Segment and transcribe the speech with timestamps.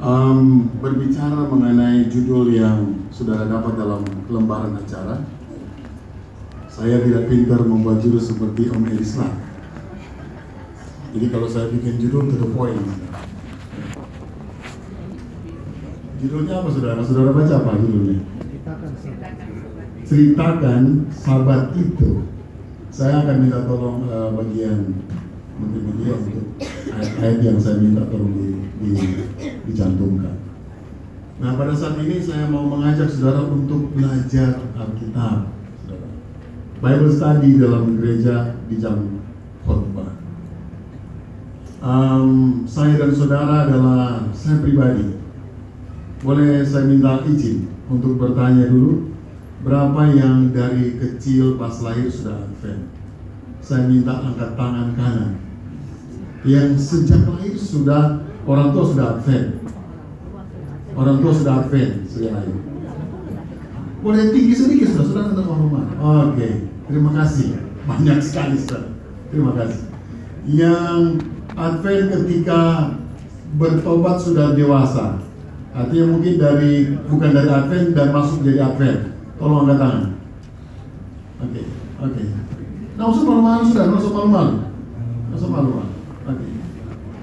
[0.00, 5.22] um, berbicara mengenai judul yang sudah dapat dalam lembaran acara.
[6.72, 9.32] Saya tidak pintar membuat judul seperti Om Elislah.
[11.10, 12.80] Jadi kalau saya bikin judul to the point.
[16.20, 17.00] Judulnya apa saudara?
[17.04, 18.18] Saudara baca apa judulnya?
[20.06, 20.82] Ceritakan
[21.12, 22.24] sahabat itu.
[22.90, 24.94] Saya akan minta tolong uh, bagian
[25.60, 26.46] menteri media untuk
[26.90, 28.48] ayat-ayat yang saya minta tolong di,
[28.82, 28.90] di,
[29.70, 30.36] dicantumkan.
[31.40, 35.48] Nah pada saat ini saya mau mengajak saudara untuk belajar Alkitab.
[36.80, 39.20] Bible study dalam gereja di jam
[39.64, 40.16] khotbah.
[41.80, 45.16] Um, saya dan saudara adalah saya pribadi.
[46.20, 49.10] Boleh saya minta izin untuk bertanya dulu
[49.60, 52.88] Berapa yang dari kecil pas lahir sudah Advent?
[53.60, 55.36] Saya minta angkat tangan kanan.
[56.48, 59.46] Yang sejak lahir sudah orang tua sudah Advent.
[60.98, 62.58] Orang tua sudah Advent sejak lahir.
[64.02, 65.86] Boleh tinggi sedikit sudah, sudah tentang rumah.
[66.02, 67.62] Oke, terima kasih.
[67.86, 68.90] Banyak sekali sudah.
[69.30, 69.86] Terima kasih.
[70.50, 71.22] Yang
[71.54, 72.60] Advent ketika
[73.54, 75.22] bertobat sudah dewasa.
[75.70, 80.04] Artinya mungkin dari bukan dari Advent dan masuk jadi Advent Tolong angkat tangan.
[81.40, 81.64] Oke, okay,
[82.04, 82.12] oke.
[82.12, 82.26] Okay.
[83.00, 84.54] Nah, usah malu-malu sudah, nggak usah malu-malu.
[85.24, 85.88] Nggak usah malu-malu.
[85.88, 86.36] Oke.
[86.36, 86.50] Okay.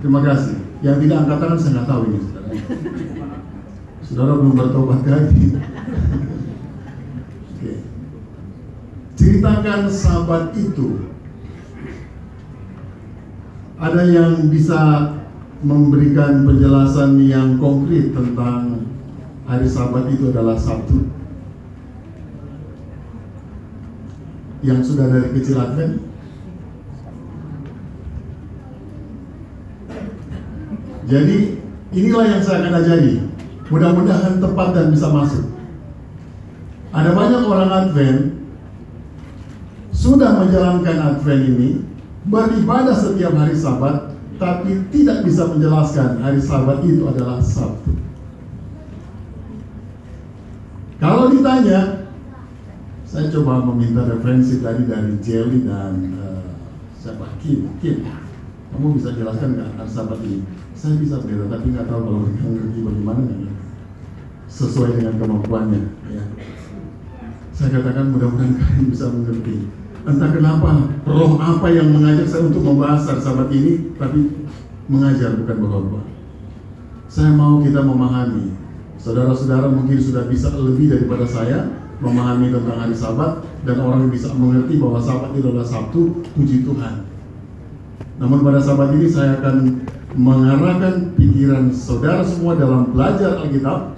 [0.02, 0.67] Terima kasih.
[0.86, 2.20] Yang tidak angkat tangan saya nggak tahu ini,
[4.06, 4.34] saudara.
[4.38, 5.46] Belum bertobat lagi.
[7.50, 7.74] Oke.
[9.18, 11.10] Ceritakan sahabat itu.
[13.78, 14.82] Ada yang bisa
[15.66, 18.86] memberikan penjelasan yang konkret tentang
[19.50, 21.18] hari sahabat itu adalah Sabtu.
[24.66, 26.02] yang sudah dari kecil Advent?
[31.08, 31.56] Jadi
[31.96, 33.24] inilah yang saya akan ajari.
[33.72, 35.44] Mudah-mudahan tepat dan bisa masuk.
[36.92, 38.20] Ada banyak orang Advent
[39.96, 41.70] sudah menjalankan Advent ini
[42.28, 47.98] beribadah setiap hari Sabat tapi tidak bisa menjelaskan hari Sabat itu adalah Sabtu.
[50.98, 52.10] Kalau ditanya,
[53.06, 56.50] saya coba meminta referensi tadi dari Jelly dan uh,
[56.98, 57.70] siapa Kim.
[57.82, 58.02] Kim,
[58.74, 60.44] kamu bisa jelaskan nggak sahabat ini?
[60.76, 63.54] Saya bisa beda, tapi nggak tahu kalau mereka ngerti bagaimana nggak
[64.48, 65.82] sesuai dengan kemampuannya.
[66.12, 66.24] Ya.
[67.56, 69.56] Saya katakan mudah-mudahan kalian bisa mengerti.
[70.08, 74.48] Entah kenapa roh apa yang mengajak saya untuk membahas sahabat ini, tapi
[74.88, 76.06] mengajar bukan berkhotbah.
[77.08, 78.56] Saya mau kita memahami.
[79.00, 84.78] Saudara-saudara mungkin sudah bisa lebih daripada saya, memahami tentang hari Sabat dan orang bisa mengerti
[84.78, 87.07] bahwa Sabat itu adalah Sabtu, puji Tuhan.
[88.18, 89.86] Namun pada Sabat ini saya akan
[90.18, 93.98] mengarahkan pikiran saudara semua dalam belajar Alkitab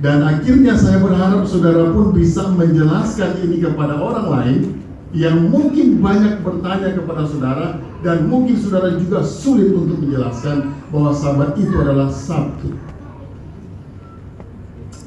[0.00, 4.60] dan akhirnya saya berharap saudara pun bisa menjelaskan ini kepada orang lain
[5.16, 11.56] yang mungkin banyak bertanya kepada saudara dan mungkin saudara juga sulit untuk menjelaskan bahwa sabat
[11.56, 12.76] itu adalah Sabtu.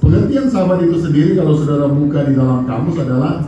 [0.02, 3.46] Pengertian sahabat itu sendiri kalau saudara buka di dalam kamus adalah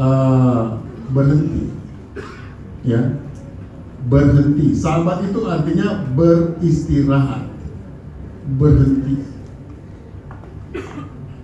[0.00, 0.80] uh,
[1.12, 1.68] berhenti.
[2.88, 3.27] Ya.
[4.08, 4.72] Berhenti.
[4.72, 7.44] Sahabat itu artinya beristirahat.
[8.56, 9.20] Berhenti.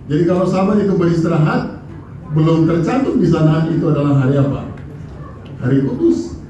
[0.05, 1.81] Jadi kalau sahabat itu beristirahat,
[2.33, 4.69] belum tercantum di sana itu adalah hari apa?
[5.61, 6.41] Hari kudus.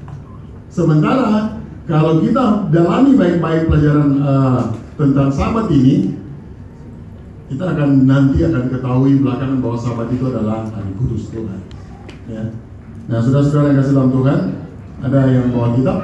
[0.68, 1.56] Sementara
[1.88, 4.60] kalau kita dalami baik-baik pelajaran uh,
[4.98, 6.18] tentang sahabat ini,
[7.46, 11.60] kita akan nanti akan ketahui belakangan bahwa sahabat itu adalah hari kudus Tuhan.
[12.26, 12.44] Ya.
[13.06, 14.40] Nah, saudara-saudara yang kasih dalam Tuhan,
[15.06, 15.98] ada yang bawa kitab?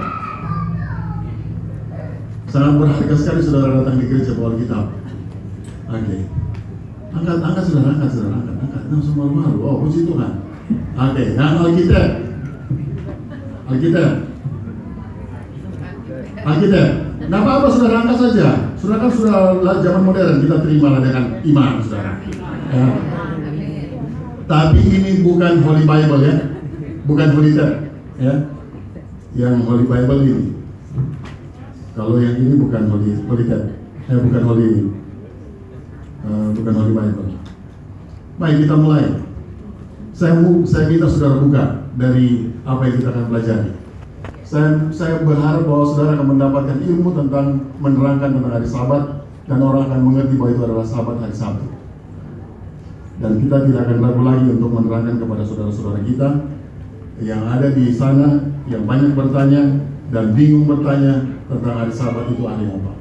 [2.46, 4.84] Sangat berharga sekali saudara datang di gereja bawa kitab.
[5.90, 5.98] Oke.
[6.06, 6.20] Okay.
[7.12, 8.82] Angkat, angkat saudara, angkat saudara, angkat, angkat.
[8.88, 9.58] Nah, semua malu.
[9.66, 10.32] Oh, puji Tuhan.
[10.92, 11.26] Oke, okay.
[11.34, 12.08] nah Alkitab.
[13.66, 14.10] Alkitab.
[16.42, 16.88] Alkitab.
[17.22, 18.48] Nah apa-apa saudara angkat saja.
[18.78, 22.12] Saudara kan sudah zaman modern kita terima dengan iman saudara.
[22.72, 22.86] Ya.
[24.42, 26.34] Tapi ini bukan Holy Bible ya,
[27.08, 27.70] bukan Holy Tab
[28.20, 28.51] ya.
[29.32, 30.46] Yang Holy Bible ini.
[31.92, 33.44] Kalau yang ini bukan Holy Holy
[34.02, 34.68] eh bukan Holy
[36.24, 37.28] uh, bukan Holy Bible.
[38.36, 39.04] Baik kita mulai.
[40.12, 40.36] Saya
[40.68, 41.64] saya minta saudara buka
[41.96, 43.70] dari apa yang kita akan pelajari.
[44.44, 49.88] Saya, saya berharap bahwa saudara akan mendapatkan ilmu tentang menerangkan tentang hari sabat dan orang
[49.88, 51.72] akan mengerti bahwa itu adalah sabat hari Sabtu.
[53.16, 56.28] Dan kita tidak akan ragu lagi untuk menerangkan kepada saudara-saudara kita
[57.22, 59.78] yang ada di sana, yang banyak bertanya
[60.10, 62.92] dan bingung bertanya tentang hari sabat itu hari apa.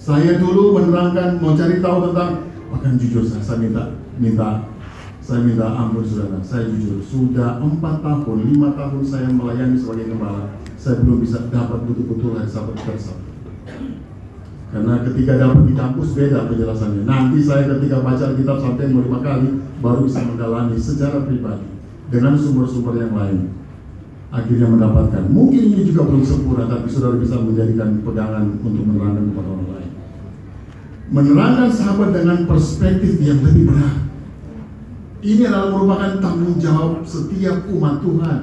[0.00, 4.64] Saya dulu menerangkan, mau cari tahu tentang, bahkan jujur saya, saya minta, minta,
[5.20, 10.56] saya minta ampun saudara, saya jujur, sudah empat tahun, lima tahun saya melayani sebagai gembala,
[10.76, 13.28] saya belum bisa dapat betul-betul hari sabat tersebut.
[14.70, 17.02] Karena ketika dapat di kampus beda penjelasannya.
[17.02, 21.79] Nanti saya ketika baca kitab sampai lima kali baru bisa mendalami secara pribadi
[22.10, 23.40] dengan sumber-sumber yang lain.
[24.30, 25.26] Akhirnya mendapatkan.
[25.26, 29.90] Mungkin ini juga belum sempurna, tapi saudara bisa menjadikan pegangan untuk menerangkan kepada orang lain
[31.10, 33.98] menerangkan sahabat dengan perspektif yang lebih berat.
[35.20, 38.38] Ini adalah merupakan tanggung jawab setiap umat Tuhan.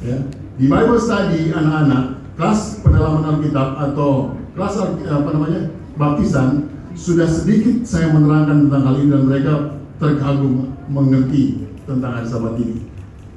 [0.00, 0.18] Ya.
[0.56, 5.68] Di Bible study anak-anak kelas pendalaman Alkitab atau kelas apa namanya
[6.00, 9.54] baptisan sudah sedikit saya menerangkan tentang hal ini dan mereka
[10.00, 12.82] terkagum mengerti tentang hari Sabat ini.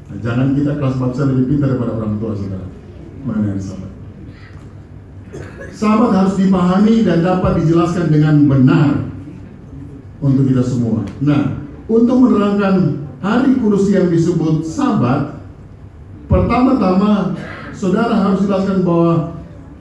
[0.10, 2.68] Nah, jangan kita kelas baptisan lebih pintar daripada orang tua saudara
[3.24, 3.92] mengenai hari Sabat.
[5.70, 9.06] Sahabat harus dipahami dan dapat dijelaskan dengan benar
[10.20, 11.06] untuk kita semua.
[11.22, 15.40] Nah, untuk menerangkan hari kudus yang disebut Sabat,
[16.26, 17.38] pertama-tama
[17.72, 19.40] saudara harus jelaskan bahwa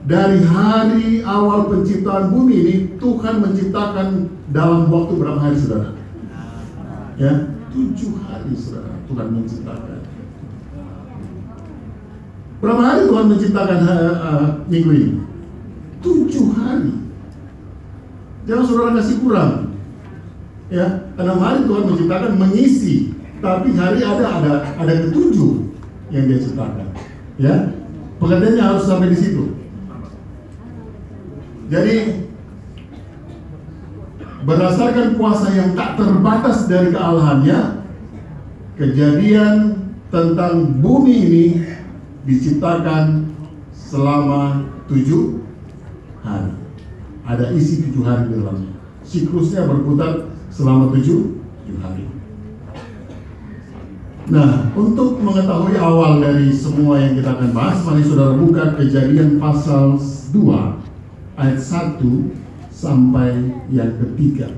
[0.09, 5.93] dari hari awal penciptaan bumi ini Tuhan menciptakan dalam waktu berapa hari saudara?
[7.19, 10.03] Ya, tujuh hari saudara Tuhan menciptakan.
[12.59, 15.11] Berapa hari Tuhan menciptakan uh, minggu ini?
[15.99, 16.95] tujuh hari.
[18.47, 19.53] Jangan saudara kasih kurang.
[20.69, 25.73] Ya, enam hari Tuhan menciptakan mengisi, tapi hari ada ada ada ketujuh
[26.13, 26.87] yang dia ciptakan.
[27.41, 27.73] Ya,
[28.21, 29.57] pengertiannya harus sampai di situ.
[31.69, 32.28] Jadi
[34.43, 37.83] berdasarkan kuasa yang tak terbatas dari kealahannya,
[38.79, 41.47] kejadian tentang bumi ini
[42.29, 43.35] diciptakan
[43.75, 45.43] selama tujuh
[46.23, 46.55] hari.
[47.29, 48.73] Ada isi tujuh hari di dalamnya.
[49.05, 52.05] Siklusnya berputar selama tujuh, tujuh hari.
[54.29, 59.97] Nah, untuk mengetahui awal dari semua yang kita akan bahas, mari saudara buka kejadian pasal
[59.97, 60.85] 2
[61.41, 61.97] ayat 1
[62.79, 64.55] sampai yang ketiga.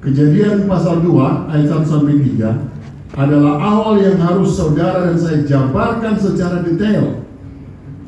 [0.00, 6.14] Kejadian pasal 2 ayat 1 sampai 3 adalah awal yang harus saudara dan saya jabarkan
[6.14, 7.26] secara detail.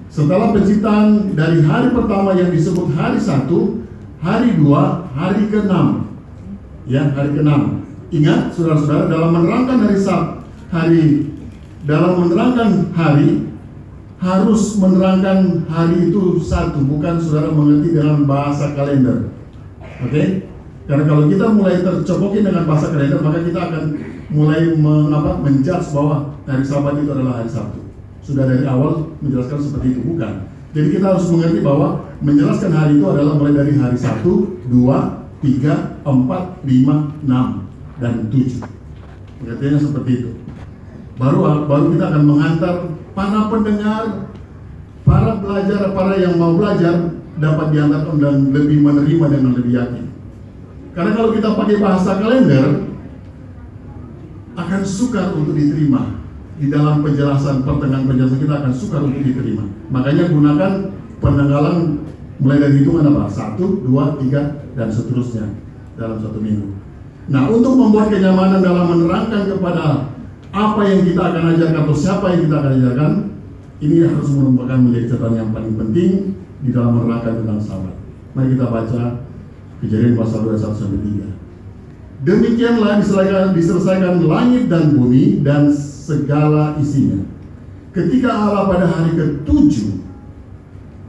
[0.06, 3.82] Setelah penciptaan dari hari pertama yang disebut hari satu,
[4.22, 6.14] hari dua, hari keenam,
[6.86, 7.82] ya hari keenam.
[8.12, 9.98] Ingat, saudara-saudara, dalam menerangkan hari
[10.72, 11.04] hari
[11.82, 13.51] dalam menerangkan hari
[14.22, 19.34] harus menerangkan hari itu satu, bukan saudara mengerti dengan bahasa kalender.
[19.98, 20.10] Oke?
[20.14, 20.26] Okay?
[20.86, 23.84] Karena kalau kita mulai tercopokin dengan bahasa kalender, maka kita akan
[24.30, 27.82] mulai mengapa menjudge bahwa hari Sabat itu adalah hari Sabtu.
[28.22, 30.46] Sudah dari awal menjelaskan seperti itu bukan.
[30.72, 36.06] Jadi kita harus mengerti bahwa menjelaskan hari itu adalah mulai dari hari Sabtu, 2, 3,
[36.06, 38.62] 4, 5, 6 dan 7.
[39.42, 40.30] Pengertiannya seperti itu.
[41.22, 41.38] Baru
[41.70, 42.74] baru kita akan mengantar
[43.14, 44.26] para pendengar,
[45.06, 50.04] para pelajar, para yang mau belajar dapat diantarkan dan lebih menerima dengan lebih yakin.
[50.98, 52.90] Karena kalau kita pakai bahasa kalender,
[54.58, 56.20] akan sukar untuk diterima
[56.58, 59.64] di dalam penjelasan pertengahan penjelasan kita akan sukar untuk diterima.
[59.94, 60.72] Makanya gunakan
[61.22, 62.02] penanggalan
[62.42, 63.30] mulai dari hitungan apa?
[63.30, 65.46] Satu, dua, tiga, dan seterusnya
[65.94, 66.74] dalam satu minggu.
[67.30, 70.11] Nah, untuk membuat kenyamanan dalam menerangkan kepada
[70.52, 73.12] apa yang kita akan ajarkan atau siapa yang kita akan ajarkan,
[73.80, 76.10] ini harus merupakan menjadi catatan yang paling penting
[76.62, 77.96] di dalam menerangkan tentang sahabat.
[78.36, 79.02] Mari kita baca
[79.82, 81.42] kejadian pasal 21 sampai 3.
[82.22, 87.26] Demikianlah diselesaikan, diselesaikan langit dan bumi dan segala isinya.
[87.90, 90.00] Ketika Allah pada hari ketujuh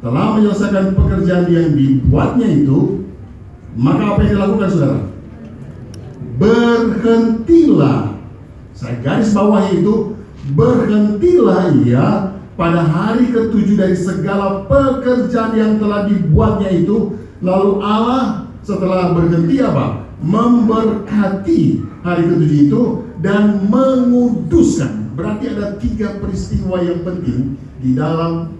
[0.01, 3.05] telah menyelesaikan pekerjaan yang dibuatnya itu,
[3.77, 4.99] maka apa yang dilakukan saudara?
[6.41, 8.12] Berhentilah.
[8.73, 10.17] Saya garis bawah itu,
[10.57, 17.17] berhentilah ia pada hari ketujuh dari segala pekerjaan yang telah dibuatnya itu.
[17.39, 20.03] Lalu Allah setelah berhenti apa?
[20.23, 22.81] memberkati hari ketujuh itu
[23.19, 25.11] dan menguduskan.
[25.13, 28.55] Berarti ada tiga peristiwa yang penting di dalam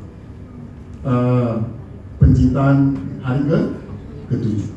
[1.07, 1.63] uh,
[2.19, 3.59] penciptaan hari ke
[4.29, 4.69] ketujuh.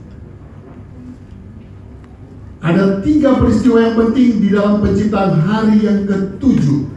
[2.66, 6.90] Ada tiga peristiwa yang penting di dalam penciptaan hari yang ketujuh.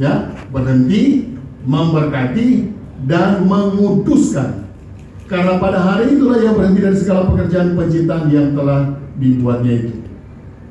[0.00, 1.36] Ya, berhenti,
[1.68, 2.72] memberkati,
[3.04, 4.72] dan menguduskan.
[5.28, 9.96] Karena pada hari itulah yang berhenti dari segala pekerjaan penciptaan yang telah dibuatnya itu.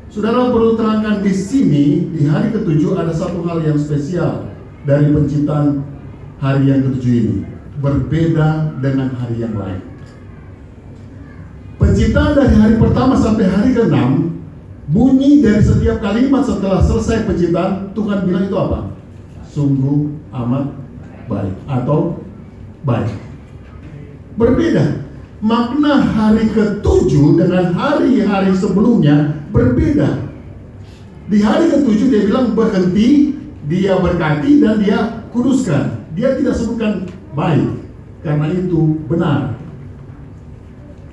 [0.10, 4.50] Saudara perlu terangkan di sini di hari ketujuh ada satu hal yang spesial
[4.90, 5.86] dari penciptaan
[6.42, 7.38] hari yang ketujuh ini
[7.80, 9.91] berbeda dengan hari yang lain.
[12.02, 13.94] Penciptaan dari hari pertama sampai hari ke-6
[14.90, 18.90] bunyi dari setiap kalimat setelah selesai penciptaan Tuhan bilang itu apa?
[19.46, 20.74] Sungguh amat
[21.30, 22.26] baik atau
[22.82, 23.14] baik.
[24.34, 25.06] Berbeda.
[25.46, 30.26] Makna hari ketujuh dengan hari-hari sebelumnya berbeda.
[31.30, 33.38] Di hari ketujuh dia bilang berhenti,
[33.70, 36.02] dia berkati dan dia kuduskan.
[36.18, 37.06] Dia tidak sebutkan
[37.38, 37.86] baik
[38.26, 39.61] karena itu benar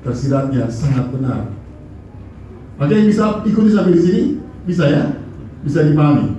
[0.03, 1.51] tersiratnya sangat benar.
[2.79, 4.23] Oke, bisa ikuti sampai di sini?
[4.63, 5.05] Bisa ya?
[5.67, 6.39] Bisa dipahami.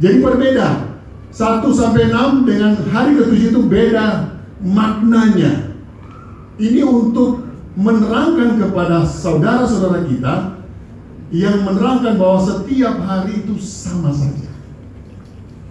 [0.00, 0.88] Jadi berbeda.
[1.28, 4.32] 1 sampai 6 dengan hari ke-7 itu beda
[4.64, 5.76] maknanya.
[6.56, 7.44] Ini untuk
[7.76, 10.34] menerangkan kepada saudara-saudara kita
[11.28, 14.48] yang menerangkan bahwa setiap hari itu sama saja.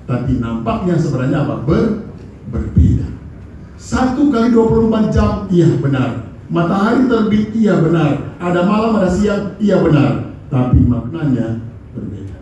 [0.08, 1.66] Tapi nampaknya sebenarnya apa?
[1.66, 2.06] Ber,
[2.54, 3.10] berbeda.
[3.76, 6.27] Satu kali 24 jam, iya benar.
[6.48, 8.40] Matahari terbit, iya benar.
[8.40, 10.32] Ada malam, ada siang, iya benar.
[10.48, 11.60] Tapi maknanya
[11.92, 12.40] berbeda.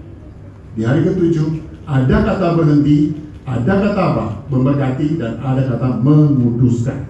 [0.78, 1.48] Di hari ketujuh,
[1.90, 3.18] ada kata berhenti,
[3.50, 4.26] ada kata apa?
[4.54, 7.10] Memberkati, dan ada kata menguduskan.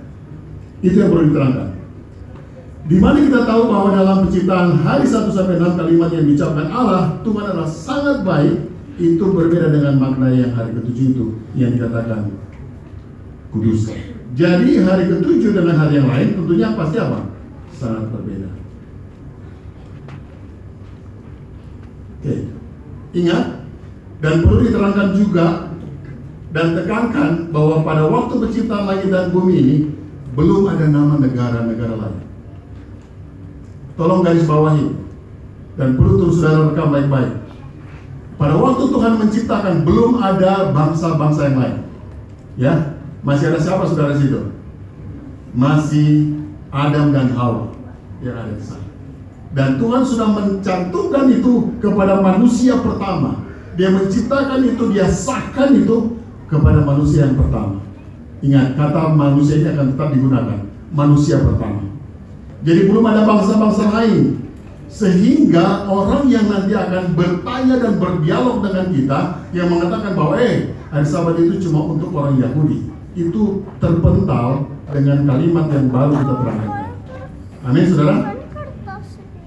[0.79, 1.69] Itu yang perlu diterangkan.
[2.85, 7.17] Di mana kita tahu bahwa dalam penciptaan hari 1 sampai 6 kalimat yang diucapkan Allah,
[7.25, 11.25] Tuhan adalah sangat baik, itu berbeda dengan makna yang hari ketujuh itu
[11.59, 12.31] yang dikatakan
[13.51, 14.14] kuduskan.
[14.33, 17.19] Jadi hari ketujuh dengan hari yang lain tentunya pasti apa?
[17.69, 18.49] Sangat berbeda.
[22.17, 22.35] Oke,
[23.13, 23.69] ingat
[24.17, 25.47] dan perlu diterangkan juga
[26.49, 29.77] dan tekankan bahwa pada waktu penciptaan langit dan bumi ini
[30.33, 32.23] belum ada nama negara-negara lain.
[33.95, 34.87] Tolong garis bawahi
[35.75, 37.33] dan perlu terus saudara rekam baik-baik.
[38.35, 41.77] Pada waktu Tuhan menciptakan belum ada bangsa-bangsa yang lain.
[42.55, 42.73] Ya,
[43.25, 44.53] masih ada siapa saudara situ?
[45.57, 46.37] Masih
[46.69, 47.73] Adam dan Hawa
[48.21, 48.85] yang ada di sana.
[49.55, 53.41] Dan Tuhan sudah mencantumkan itu kepada manusia pertama.
[53.75, 57.81] Dia menciptakan itu, dia sahkan itu kepada manusia yang pertama.
[58.43, 60.59] Ingat, kata manusia ini akan tetap digunakan.
[60.91, 61.81] Manusia pertama.
[62.61, 64.43] Jadi belum ada bangsa-bangsa lain.
[64.85, 71.07] Sehingga orang yang nanti akan bertanya dan berdialog dengan kita yang mengatakan bahwa eh hari
[71.09, 76.71] sabat itu cuma untuk orang Yahudi itu terpental dengan kalimat yang baru kita terangkan.
[77.65, 78.15] Amin, saudara.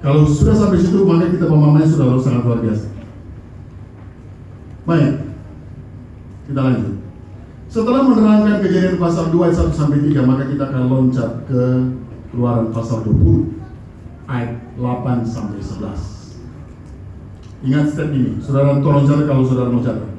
[0.02, 2.86] Kalau sudah sampai situ, maka kita pemahamannya sudah harus sangat luar biasa.
[4.88, 5.12] Baik,
[6.48, 6.94] kita lanjut.
[7.68, 11.62] Setelah menerangkan kejadian pasal 2 ayat 1 sampai 3, maka kita akan loncat ke
[12.32, 13.52] keluaran pasal 20
[14.24, 16.40] ayat 8 sampai 11.
[17.68, 20.17] Ingat step ini, saudara tolong catat kalau saudara mau catat.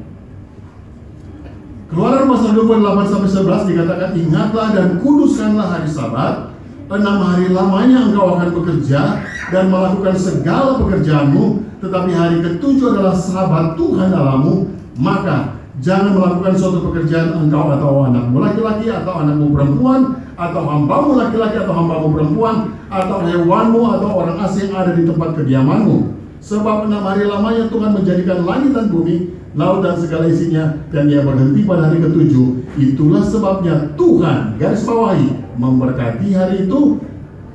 [1.89, 3.29] Keluaran pasal 28 sampai
[3.65, 6.53] 11 dikatakan ingatlah dan kuduskanlah hari Sabat.
[6.86, 13.74] Enam hari lamanya engkau akan bekerja dan melakukan segala pekerjaanmu, tetapi hari ketujuh adalah sahabat
[13.74, 14.69] Tuhan dalammu,
[15.01, 20.01] maka jangan melakukan suatu pekerjaan engkau atau anakmu laki-laki atau anakmu perempuan
[20.38, 22.55] atau hambamu laki-laki atau hambamu perempuan
[22.93, 26.22] atau hewanmu atau orang asing ada di tempat kediamanmu.
[26.38, 31.25] Sebab enam hari lamanya Tuhan menjadikan langit dan bumi laut dan segala isinya dan dia
[31.25, 37.01] berhenti pada hari ketujuh itulah sebabnya Tuhan garis bawahi memberkati hari itu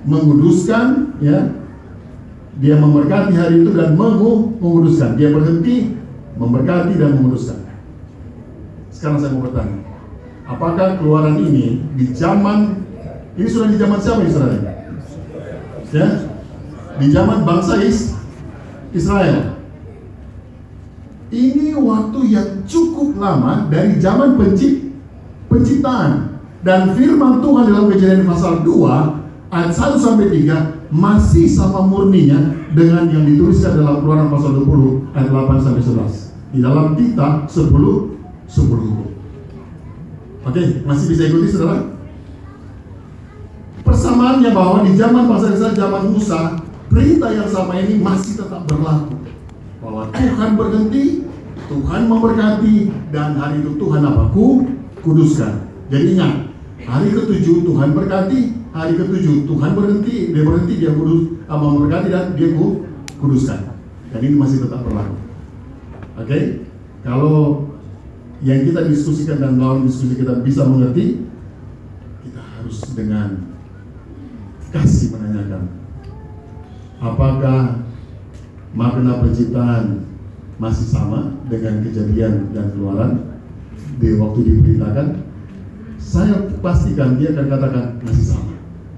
[0.04, 1.54] menguduskan ya.
[2.54, 5.18] Dia memberkati hari itu dan menguduskan.
[5.18, 5.90] Dia berhenti
[6.38, 7.66] memberkati dan menguduskan.
[8.94, 9.84] Sekarang saya mau bertanya
[10.48, 12.84] apakah keluaran ini di zaman
[13.34, 14.60] ini sudah di zaman siapa Israel?
[15.90, 16.08] Ya?
[16.94, 17.74] Di zaman bangsa
[18.94, 19.53] Israel
[21.34, 24.94] ini waktu yang cukup lama dari zaman pencipt,
[25.50, 26.38] penciptaan.
[26.64, 32.40] Dan firman Tuhan dalam kejadian pasal 2 ayat 1 sampai 3 masih sama murninya
[32.72, 36.54] dengan yang dituliskan dalam keluaran pasal 20 ayat 8 sampai 11.
[36.54, 38.14] Di dalam kita 10
[38.48, 39.12] 10
[40.44, 41.96] Oke, masih bisa ikuti saudara?
[43.84, 49.23] Persamaannya bahwa di zaman pasal zaman Musa, perintah yang sama ini masih tetap berlaku
[49.84, 51.04] bahwa Tuhan berhenti,
[51.68, 52.76] Tuhan memberkati,
[53.12, 54.32] dan hari itu Tuhan apa?
[54.32, 54.64] Ku,
[55.04, 55.68] kuduskan.
[55.92, 56.48] Jadi ingat,
[56.88, 58.40] hari ketujuh Tuhan berkati,
[58.72, 62.88] hari ketujuh Tuhan berhenti, dia berhenti, dia kudus, apa memberkati dan dia ku,
[63.20, 63.76] kuduskan.
[64.08, 65.20] Dan ini masih tetap berlaku.
[66.16, 66.42] Oke, okay?
[67.04, 67.68] kalau
[68.40, 71.28] yang kita diskusikan dan lawan diskusi kita bisa mengerti,
[72.24, 73.52] kita harus dengan
[74.72, 75.70] kasih menanyakan,
[77.02, 77.83] apakah
[78.74, 80.04] makna penciptaan
[80.58, 83.38] masih sama dengan kejadian dan keluaran
[83.98, 85.24] di waktu diberitakan
[85.98, 88.54] saya pastikan dia akan katakan masih sama.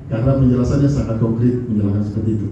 [0.06, 2.48] Karena penjelasannya sangat konkret menjelaskan seperti itu.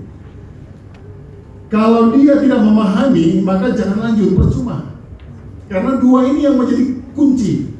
[1.71, 4.95] Kalau dia tidak memahami, maka jangan lanjut, percuma.
[5.67, 7.75] Karena dua ini yang menjadi kunci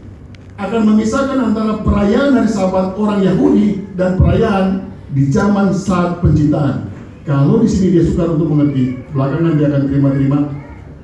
[0.59, 4.67] akan memisahkan antara perayaan hari sahabat orang Yahudi dan perayaan
[5.15, 6.84] di zaman saat penciptaan.
[7.25, 10.39] Kalau di sini dia suka untuk mengerti, belakangan dia akan terima-terima.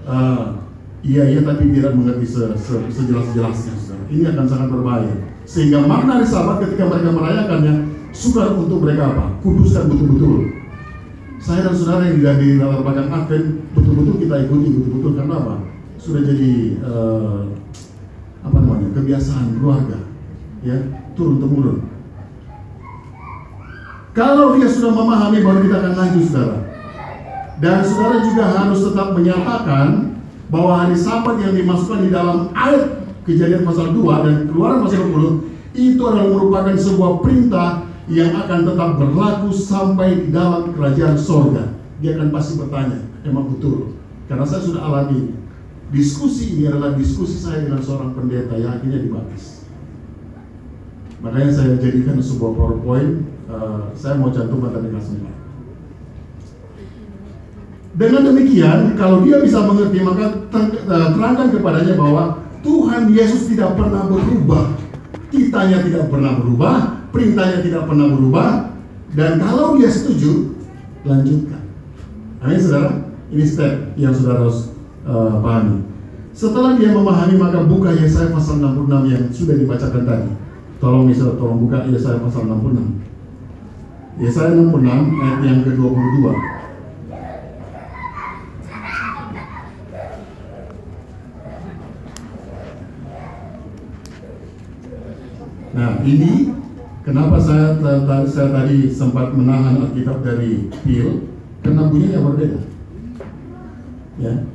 [0.05, 0.45] Uh,
[1.01, 3.75] iya iya tapi tidak mengerti se, se, sejelas-jelasnya.
[4.13, 5.15] Ini akan sangat berbahaya.
[5.49, 7.75] Sehingga makna hari sahabat ketika mereka merayakannya
[8.13, 9.25] suka untuk mereka apa?
[9.41, 10.61] Kuduskan betul-betul.
[11.41, 15.55] Saya dan saudara yang di latar belakang Advent betul-betul kita ikuti betul-betul karena apa?
[15.97, 16.53] Sudah jadi
[16.85, 17.49] uh,
[18.45, 20.01] apa namanya kebiasaan keluarga
[20.65, 20.77] ya
[21.17, 21.79] turun temurun
[24.21, 26.59] kalau dia sudah memahami baru kita akan lanjut saudara.
[27.57, 29.89] Dan saudara juga harus tetap menyatakan
[30.53, 35.73] bahwa hari sabat yang dimasukkan di dalam ayat kejadian pasal 2 dan keluaran pasal 20
[35.73, 41.73] itu adalah merupakan sebuah perintah yang akan tetap berlaku sampai di dalam kerajaan sorga.
[42.05, 43.97] Dia akan pasti bertanya emang betul?
[44.29, 45.41] Karena saya sudah alami
[45.91, 49.60] Diskusi ini adalah diskusi saya dengan seorang pendeta yang akhirnya dibaptis.
[51.21, 55.33] Makanya saya jadikan sebuah PowerPoint, uh, saya mau cantumkan tadi semua.
[57.91, 62.23] Dengan demikian, kalau dia bisa mengerti, maka eh, terangkan kepadanya bahwa
[62.63, 64.79] Tuhan Yesus tidak pernah berubah.
[65.29, 66.75] Kitanya tidak pernah berubah,
[67.11, 68.49] perintahnya tidak pernah berubah,
[69.13, 70.55] dan kalau dia setuju,
[71.03, 71.67] lanjutkan.
[72.41, 73.11] Amin, saudara.
[73.31, 74.75] Ini step yang saudara harus
[75.07, 75.87] uh, pahami.
[76.31, 80.31] Setelah dia memahami maka buka Yesaya pasal 66 yang sudah dibacakan tadi.
[80.81, 83.05] Tolong misal tolong buka Yesaya pasal 66.
[84.17, 84.81] Yesaya 66
[85.21, 86.25] ayat yang ke-22.
[95.71, 96.57] Nah, ini
[97.05, 97.77] kenapa saya,
[98.25, 101.29] saya tadi sempat menahan Alkitab dari pil
[101.61, 102.61] karena bunyinya berbeda.
[104.17, 104.49] Ya,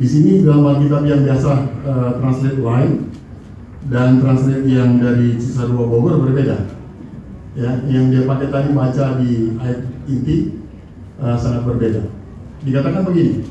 [0.00, 1.52] di sini dalam Alkitab yang biasa
[1.84, 3.07] uh, translate lain
[3.88, 6.76] dan translate yang dari Cisarua Bogor berbeda.
[7.58, 10.54] Ya, yang dia pakai tadi baca di ayat inti
[11.18, 12.06] uh, sangat berbeda.
[12.62, 13.42] Dikatakan begini,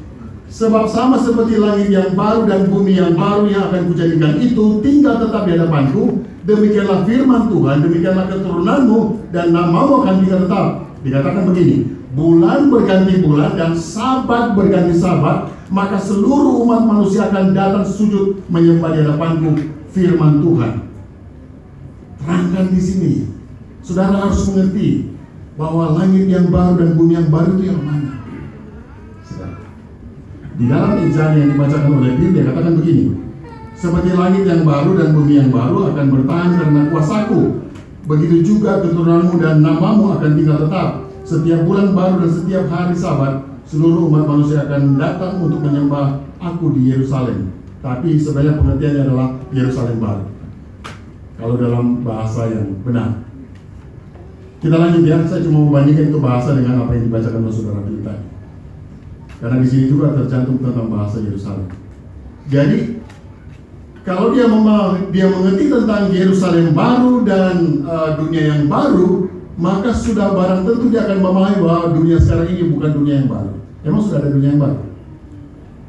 [0.48, 5.20] sebab sama seperti langit yang baru dan bumi yang baru yang akan kujadikan itu tinggal
[5.20, 9.00] tetap di hadapanku, demikianlah firman Tuhan, demikianlah keturunanmu
[9.36, 10.68] dan namamu akan tinggal tetap.
[11.04, 11.78] Dikatakan begini,
[12.16, 18.96] bulan berganti bulan dan sabat berganti sabat, maka seluruh umat manusia akan datang sujud menyembah
[18.96, 19.52] di hadapanku
[19.98, 20.74] firman Tuhan.
[22.22, 23.14] Terangkan di sini.
[23.82, 25.18] Saudara harus mengerti
[25.58, 28.14] bahwa langit yang baru dan bumi yang baru itu yang mana?
[30.58, 33.06] Di dalam Injil yang dibacakan oleh Bill dia katakan begini.
[33.78, 37.42] Seperti langit yang baru dan bumi yang baru akan bertahan karena kuasaku.
[38.10, 40.90] Begitu juga keturunanmu dan namamu akan tinggal tetap.
[41.22, 46.74] Setiap bulan baru dan setiap hari sabat seluruh umat manusia akan datang untuk menyembah aku
[46.74, 47.54] di Yerusalem.
[47.88, 50.26] Tapi sebenarnya pengertiannya adalah Yerusalem baru.
[51.40, 53.24] Kalau dalam bahasa yang benar.
[54.60, 58.14] Kita lanjut ya, saya cuma membandingkan itu bahasa dengan apa yang dibacakan oleh saudara kita.
[59.40, 61.72] Karena di sini juga tercantum tentang bahasa Yerusalem.
[62.52, 63.00] Jadi
[64.04, 64.52] kalau dia
[65.14, 71.08] dia mengerti tentang Yerusalem baru dan uh, dunia yang baru, maka sudah barang tentu dia
[71.08, 73.54] akan memahami bahwa dunia sekarang ini bukan dunia yang baru.
[73.88, 74.82] Emang sudah ada dunia yang baru?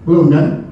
[0.07, 0.68] Belum kan?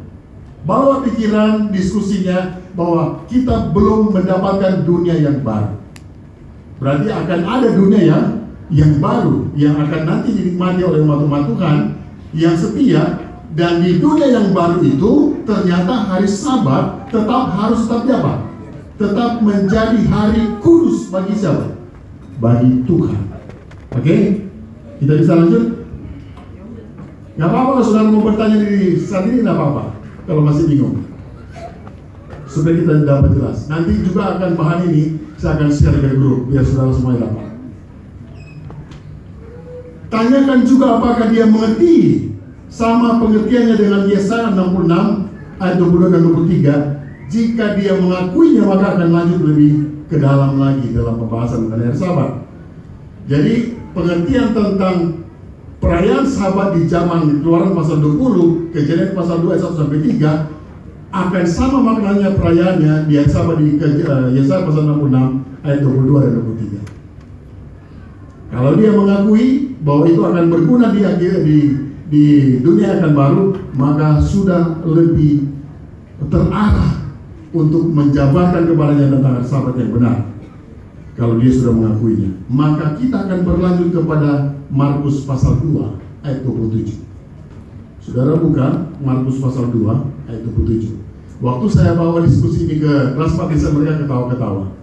[0.66, 5.79] Bawa pikiran diskusinya bahwa kita belum mendapatkan dunia yang baru.
[6.83, 8.24] Berarti akan ada dunia yang
[8.66, 11.76] yang baru yang akan nanti dinikmati oleh umat-umat Tuhan
[12.35, 18.35] yang setia dan di dunia yang baru itu ternyata hari Sabat tetap harus tetap apa?
[18.98, 21.79] Tetap menjadi hari kudus bagi siapa?
[22.42, 23.22] Bagi Tuhan.
[23.94, 24.02] Oke?
[24.02, 24.20] Okay?
[24.98, 25.64] Kita bisa lanjut?
[27.38, 29.95] Gak apa-apa kalau saudara mau bertanya di saat ini gak apa-apa
[30.27, 31.07] kalau masih bingung.
[32.47, 33.67] Supaya kita dapat jelas.
[33.71, 35.05] Nanti juga akan bahan ini
[35.39, 37.47] saya akan share ke grup biar saudara semua dapat.
[40.07, 41.97] Tanyakan juga apakah dia mengerti
[42.71, 47.27] sama pengertiannya dengan Yesaya 66 ayat 22 dan 23.
[47.27, 49.73] Jika dia mengakuinya maka akan lanjut lebih
[50.07, 52.47] ke dalam lagi dalam pembahasan mengenai sahabat.
[53.27, 55.26] Jadi pengertian tentang
[55.81, 60.57] perayaan sahabat di zaman keluaran pasal 20, kejadian pasal 2 ayat 1 sampai 3
[61.17, 66.33] akan sama maknanya perayaannya di ayat sahabat di uh, Yesaya pasal 66 ayat 22 dan
[66.45, 66.97] 23.
[68.47, 71.03] Kalau dia mengakui bahwa itu akan berguna di
[71.43, 71.57] di
[72.07, 72.25] di
[72.62, 75.51] dunia akan baru, maka sudah lebih
[76.31, 77.03] terarah
[77.51, 80.17] untuk menjabarkan kepadanya tentang sahabat yang benar.
[81.16, 87.00] Kalau dia sudah mengakuinya, maka kita akan berlanjut kepada Markus pasal 2 ayat 27.
[88.05, 91.00] Saudara buka Markus pasal 2 ayat 27.
[91.40, 94.76] Waktu saya bawa diskusi ini ke kelas 4 bisa mereka ketawa-ketawa.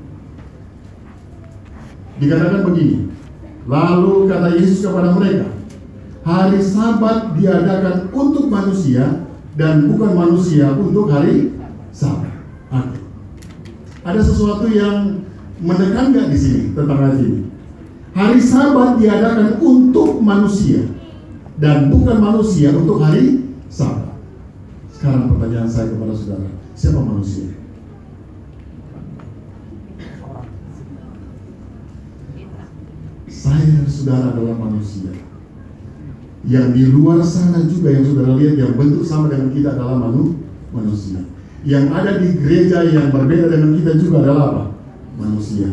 [2.17, 3.13] Dikatakan begini,
[3.69, 5.54] lalu kata Yesus kepada mereka,
[6.26, 11.54] hari sabat diadakan untuk manusia dan bukan manusia untuk hari
[11.93, 12.34] sabat.
[14.04, 15.23] Ada sesuatu yang
[15.63, 17.47] menekan nggak di sini tentang hal ini?
[18.13, 20.86] Hari sabat diadakan untuk manusia
[21.58, 24.13] dan bukan manusia untuk hari sabat.
[24.91, 26.47] Sekarang pertanyaan saya kepada saudara,
[26.78, 27.58] siapa manusia?
[33.32, 35.10] Saya saudara adalah manusia.
[36.43, 40.43] Yang di luar sana juga yang saudara lihat yang bentuk sama dengan kita adalah manu,
[40.76, 41.23] manusia.
[41.63, 44.63] Yang ada di gereja yang berbeda dengan kita juga adalah apa?
[45.13, 45.69] Manusia.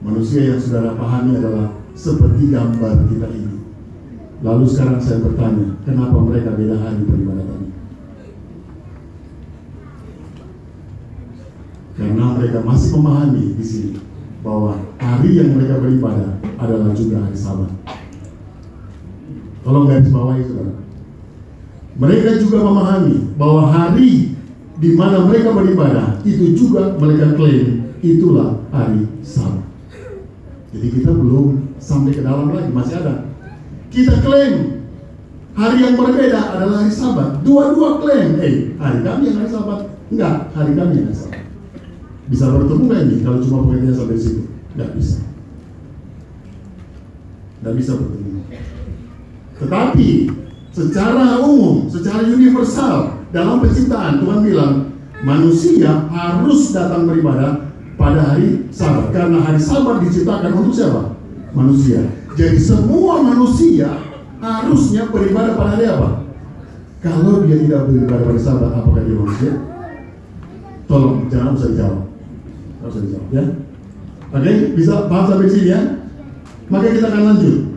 [0.00, 3.56] Manusia yang saudara pahami adalah seperti gambar kita ini.
[4.40, 7.60] Lalu sekarang saya bertanya, kenapa mereka beda hari peribadatan?
[12.00, 13.92] Karena mereka masih memahami di sini
[14.40, 17.68] bahwa hari yang mereka beribadah adalah juga hari Sabat.
[19.60, 20.80] Tolong garis bawahi saudara.
[22.00, 24.32] Mereka juga memahami bahwa hari
[24.80, 29.64] di mana mereka beribadah itu juga mereka klaim itulah hari Sabat.
[30.70, 33.26] Jadi kita belum sampai ke dalam lagi, masih ada.
[33.90, 34.86] Kita klaim
[35.58, 37.42] hari yang berbeda adalah hari Sabat.
[37.42, 39.80] Dua-dua klaim, eh hari kami yang hari Sabat.
[40.10, 41.42] Enggak, hari kami yang hari Sabat.
[42.30, 44.42] Bisa bertemu nggak ini kalau cuma pengertian sampai situ?
[44.78, 45.18] Nggak bisa.
[47.60, 48.40] Nggak bisa bertemu.
[49.60, 50.08] Tetapi
[50.70, 54.74] secara umum, secara universal dalam penciptaan Tuhan bilang
[55.20, 57.59] manusia harus datang beribadah
[58.10, 61.14] pada hari Sabat karena hari Sabat diciptakan untuk siapa?
[61.54, 62.02] Manusia.
[62.34, 64.02] Jadi semua manusia
[64.42, 66.26] harusnya beribadah pada hari apa?
[67.00, 69.52] Kalau dia tidak beribadah pada Sabat, apakah dia manusia?
[70.90, 72.02] Tolong jangan usah dijawab.
[72.82, 73.44] Usah dijawab ya.
[74.30, 75.80] Oke, bisa paham sampai sini ya?
[76.70, 77.70] Maka kita akan lanjut.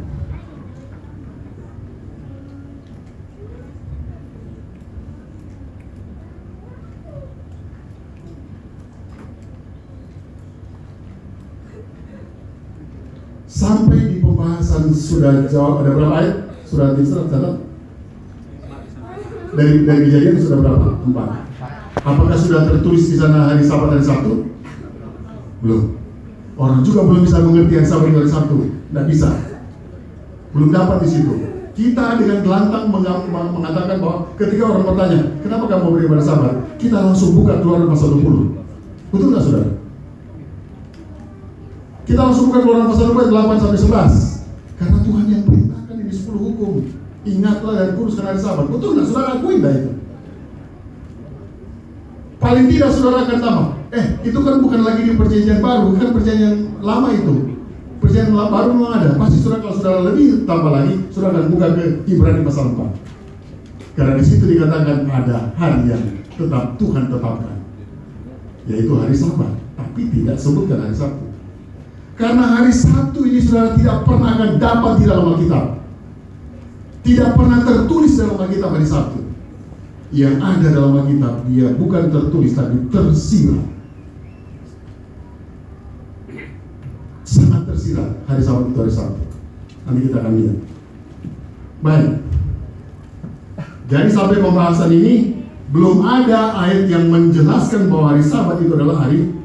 [13.54, 16.36] Sampai di pembahasan sudah jawab ada berapa ayat?
[16.70, 17.56] Sudah diserap catat?
[19.54, 20.88] Dari dari kejadian sudah berapa?
[21.06, 21.30] Empat.
[22.04, 24.50] Apakah sudah tertulis di sana hari Sabat dan Sabtu?
[25.62, 25.98] Belum.
[26.54, 28.58] Orang juga belum bisa mengerti hari Sabat dan Sabtu.
[28.70, 29.30] Tidak bisa.
[30.54, 31.34] Belum dapat di situ.
[31.74, 32.94] Kita dengan gelantang
[33.34, 36.54] mengatakan bahwa ketika orang bertanya, kenapa kamu beribadah Sabat?
[36.78, 39.14] Kita langsung buka keluaran pasal 20.
[39.14, 39.70] Betul nggak saudara?
[42.04, 44.33] Kita langsung buka keluaran pasal 20 8 sampai 11.
[44.84, 46.72] Karena Tuhan yang perintahkan ini 10 hukum.
[47.24, 48.68] Ingatlah dan kuruskan hari Sabat.
[48.68, 49.92] Betul nggak saudara akuin dah itu?
[52.44, 53.68] Paling tidak saudara akan tambah.
[53.96, 57.56] Eh, itu kan bukan lagi di perjanjian baru, kan perjanjian lama itu.
[58.04, 59.10] Perjanjian baru memang ada.
[59.16, 63.96] Pasti saudara kalau saudara lebih tambah lagi, saudara akan buka ke Ibrani pasal 4.
[63.96, 66.04] Karena di situ dikatakan ada hari yang
[66.36, 67.56] tetap Tuhan tetapkan,
[68.68, 71.33] yaitu hari Sabat, tapi tidak sebutkan hari Sabtu.
[72.14, 75.66] Karena hari Sabtu ini saudara tidak pernah akan dapat di dalam Alkitab.
[77.04, 79.20] Tidak pernah tertulis dalam Alkitab hari Sabtu.
[80.14, 83.66] Yang ada dalam Alkitab dia bukan tertulis tapi tersirat.
[87.26, 89.24] Sangat tersirat hari Sabat itu hari Sabtu.
[89.90, 90.58] Nanti kita akan lihat.
[91.82, 92.12] Baik.
[93.90, 99.18] Jadi sampai pembahasan ini belum ada ayat yang menjelaskan bahwa hari Sabat itu adalah hari
[99.26, 99.43] Sabtu.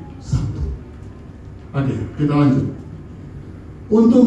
[1.78, 2.66] Oke, kita lanjut.
[3.88, 4.20] Untuk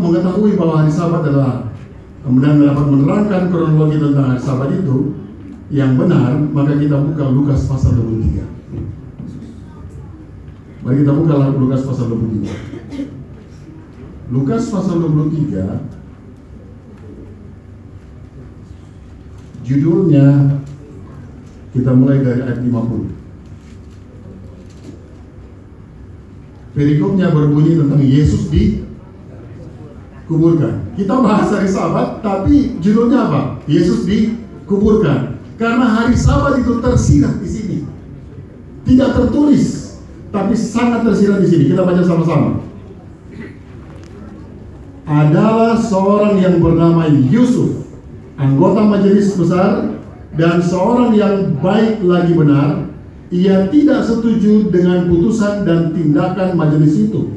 [0.00, 1.70] mengetahui bahwa hari Sabat adalah
[2.24, 5.12] kemudian dapat menerangkan kronologi tentang hari Sabat itu
[5.68, 8.40] yang benar, maka kita buka Lukas pasal 23.
[10.80, 14.32] Mari kita buka Lukas pasal 23.
[14.32, 16.00] Lukas pasal 23
[19.68, 20.56] Judulnya
[21.76, 23.27] kita mulai dari ayat 50.
[26.78, 28.94] Perikopnya berbunyi tentang Yesus dikuburkan.
[30.94, 33.58] Kita bahas hari Sabat, tapi judulnya apa?
[33.66, 35.42] Yesus dikuburkan.
[35.58, 37.82] Karena hari Sabat itu tersirat di sini.
[38.86, 39.98] Tidak tertulis,
[40.30, 41.74] tapi sangat tersirat di sini.
[41.74, 42.62] Kita baca sama-sama.
[45.02, 47.90] Adalah seorang yang bernama Yusuf,
[48.38, 49.98] anggota majelis besar
[50.38, 52.87] dan seorang yang baik lagi benar,
[53.28, 57.36] ia tidak setuju dengan putusan dan tindakan majelis itu.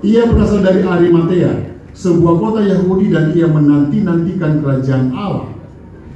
[0.00, 5.48] Ia berasal dari Arimatea, sebuah kota Yahudi dan ia menanti-nantikan kerajaan Allah.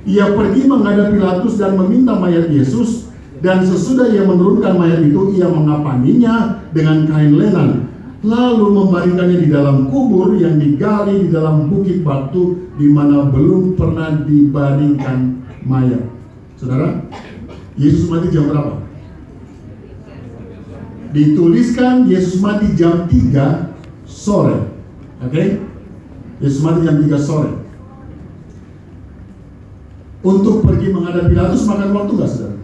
[0.04, 3.08] Ia pergi menghadap Pilatus dan meminta mayat Yesus
[3.40, 7.88] dan sesudah ia menurunkan mayat itu ia mengapaninya dengan kain lenan
[8.24, 14.24] lalu membaringkannya di dalam kubur yang digali di dalam bukit batu di mana belum pernah
[14.24, 16.08] dibaringkan mayat.
[16.56, 17.04] Saudara,
[17.76, 18.83] Yesus mati jam berapa?
[21.14, 23.70] Dituliskan Yesus mati jam 3
[24.02, 24.66] sore.
[25.22, 25.30] Oke?
[25.30, 25.46] Okay?
[26.42, 27.50] Yesus mati jam 3 sore.
[30.24, 32.58] Untuk pergi menghadap Pilatus makan waktu nggak saudara?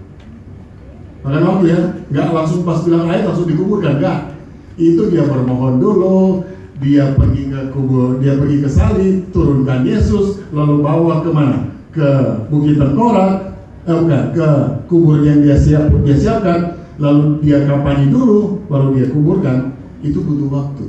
[1.21, 4.19] Makan waktu ya, nggak langsung pas bilang ayat langsung dikuburkan, nggak
[4.81, 6.49] itu dia bermohon dulu,
[6.81, 11.69] dia pergi ke kubur, dia pergi ke salib, turunkan Yesus, lalu bawa ke mana?
[11.93, 14.49] Ke Bukit Tengkorak, eh, bukan, ke
[14.89, 19.75] kubur yang dia siap dia siapkan, lalu dia kapani dulu, baru dia kuburkan.
[20.05, 20.87] Itu butuh waktu.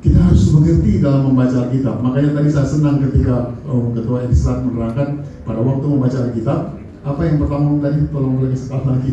[0.00, 2.00] Kita harus mengerti dalam membaca Alkitab.
[2.00, 6.60] Makanya tadi saya senang ketika oh, Ketua Edislat menerangkan pada waktu membaca Alkitab,
[7.04, 9.12] apa yang pertama tadi tolong lagi sekali lagi.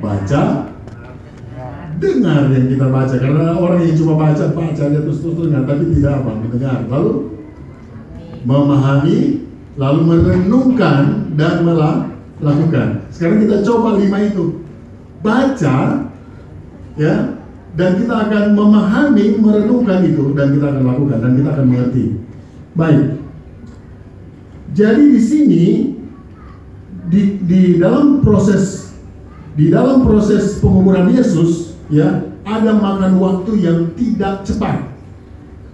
[0.00, 0.42] Baca,
[2.00, 5.92] dengar yang kita baca karena orang yang cuma baca baca dia terus terus dengar tapi
[5.92, 7.12] tidak apa mendengar lalu
[8.48, 9.16] memahami
[9.76, 11.60] lalu merenungkan dan
[12.40, 14.64] melakukan sekarang kita coba lima itu.
[15.20, 16.08] Baca
[16.96, 17.14] ya
[17.76, 22.04] dan kita akan memahami merenungkan itu dan kita akan lakukan dan kita akan mengerti.
[22.74, 23.20] Baik.
[24.72, 25.64] Jadi di sini
[27.10, 28.94] di, di dalam proses
[29.58, 34.88] di dalam proses penguburan Yesus ya ada makan waktu yang tidak cepat.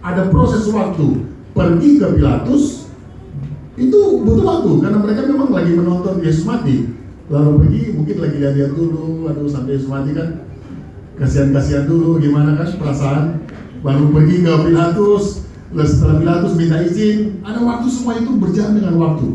[0.02, 1.22] Ada proses waktu.
[1.56, 2.75] Pergi ke Pilatus
[3.76, 6.88] itu butuh waktu karena mereka memang lagi menonton Yesus mati.
[7.28, 10.48] Lalu pergi mungkin lagi lihat-lihat dulu aduh sampai Yesus mati kan.
[11.16, 13.24] Kasihan-kasihan dulu gimana kan perasaan.
[13.84, 17.44] Baru pergi ke Pilatus setelah Pilatus minta izin.
[17.44, 19.26] Ada waktu semua itu berjalan dengan waktu.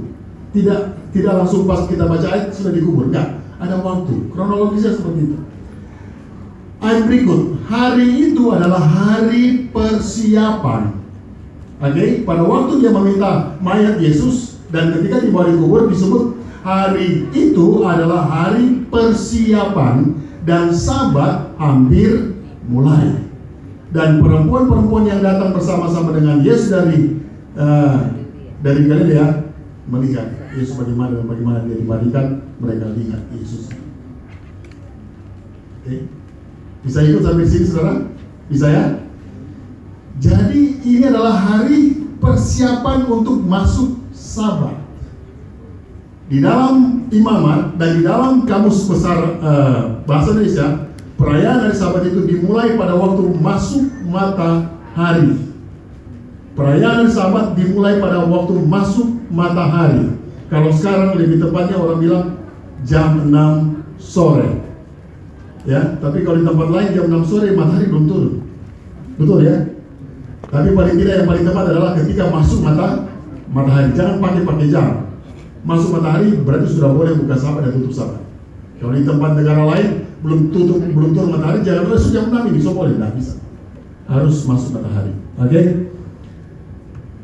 [0.57, 0.79] Tidak
[1.13, 3.13] tidak langsung pas kita baca ayat sudah dikubur.
[3.13, 4.33] Enggak ada waktu.
[4.33, 5.37] Kronologisnya seperti itu.
[6.81, 7.61] Ayat berikut.
[7.69, 11.00] Hari itu adalah hari persiapan.
[11.81, 17.81] Oke, pada waktu dia meminta mayat Yesus dan ketika dibawa di kubur disebut hari itu
[17.81, 20.13] adalah hari persiapan
[20.45, 22.37] dan sabat hampir
[22.69, 23.25] mulai.
[23.91, 27.17] Dan perempuan-perempuan yang datang bersama-sama dengan Yesus dari
[27.57, 28.13] uh,
[28.61, 29.51] dari Galilea
[29.89, 33.67] melihat Yesus bagaimana dan bagaimana dia dibandingkan mereka lihat Yesus.
[33.67, 33.81] Oke.
[35.83, 35.99] Okay?
[36.85, 37.93] Bisa ikut sampai sini saudara?
[38.47, 38.85] Bisa ya?
[40.21, 44.77] Jadi ini adalah hari persiapan untuk masuk sabat.
[46.29, 52.23] Di dalam imamat dan di dalam kamus besar uh, bahasa Indonesia, perayaan hari sabat itu
[52.23, 55.41] dimulai pada waktu masuk matahari.
[56.53, 60.15] Perayaan hari sabat dimulai pada waktu masuk matahari.
[60.47, 62.25] Kalau sekarang lebih tepatnya orang bilang
[62.85, 64.49] jam 6 sore
[65.65, 68.33] ya tapi kalau di tempat lain jam 6 sore matahari belum turun
[69.21, 69.55] betul ya
[70.51, 73.07] tapi paling tidak yang paling tepat adalah ketika masuk mata
[73.47, 73.89] matahari.
[73.95, 74.87] Jangan pakai pakai jam.
[75.63, 78.21] Masuk matahari berarti sudah boleh buka sahabat dan tutup sahabat.
[78.83, 79.87] Kalau di tempat negara lain
[80.21, 82.59] belum tutup belum turun matahari jangan boleh jam 6 ini.
[82.59, 82.93] So boleh?
[82.99, 83.33] Tidak bisa.
[84.11, 85.13] Harus masuk matahari.
[85.39, 85.47] Oke?
[85.47, 85.65] Okay?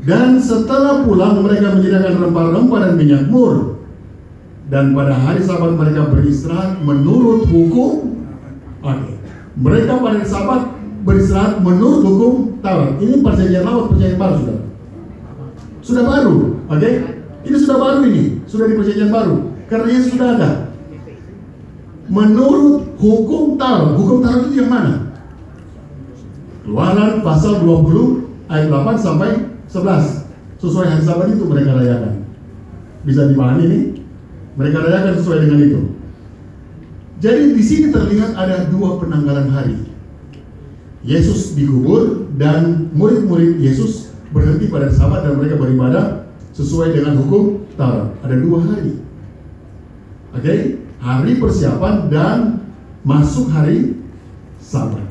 [0.07, 3.75] dan setelah pulang mereka menyediakan rempah-rempah dan minyak mur.
[4.67, 8.19] Dan pada hari sabat mereka beristirahat menurut hukum
[8.83, 9.15] Oke.
[9.57, 10.76] Mereka pada sahabat
[11.07, 12.99] beristirahat menurut hukum Taurat.
[12.99, 14.59] Ini perjanjian lama, perjanjian baru sudah.
[15.79, 16.35] Sudah baru,
[16.67, 16.79] oke?
[16.83, 16.93] Okay?
[17.47, 19.35] Ini sudah baru ini, sudah di perjanjian baru.
[19.71, 20.51] Karena Yesus sudah ada.
[22.11, 25.15] Menurut hukum Taurat, hukum Taurat itu yang mana?
[26.67, 29.31] Keluaran pasal 20 ayat 8 sampai
[29.71, 30.27] 11.
[30.59, 32.27] Sesuai hari sabat itu mereka rayakan.
[33.07, 33.79] Bisa dipahami ini?
[34.59, 35.81] Mereka rayakan sesuai dengan itu.
[37.23, 39.86] Jadi di sini terlihat ada dua penanggalan hari.
[41.05, 46.25] Yesus dikubur dan murid-murid Yesus berhenti pada sabat dan mereka beribadah
[46.57, 48.17] sesuai dengan hukum Taurat.
[48.25, 48.97] Ada dua hari.
[50.33, 50.59] Oke, okay?
[50.97, 52.65] hari persiapan dan
[53.05, 53.95] masuk hari
[54.59, 55.05] sabat.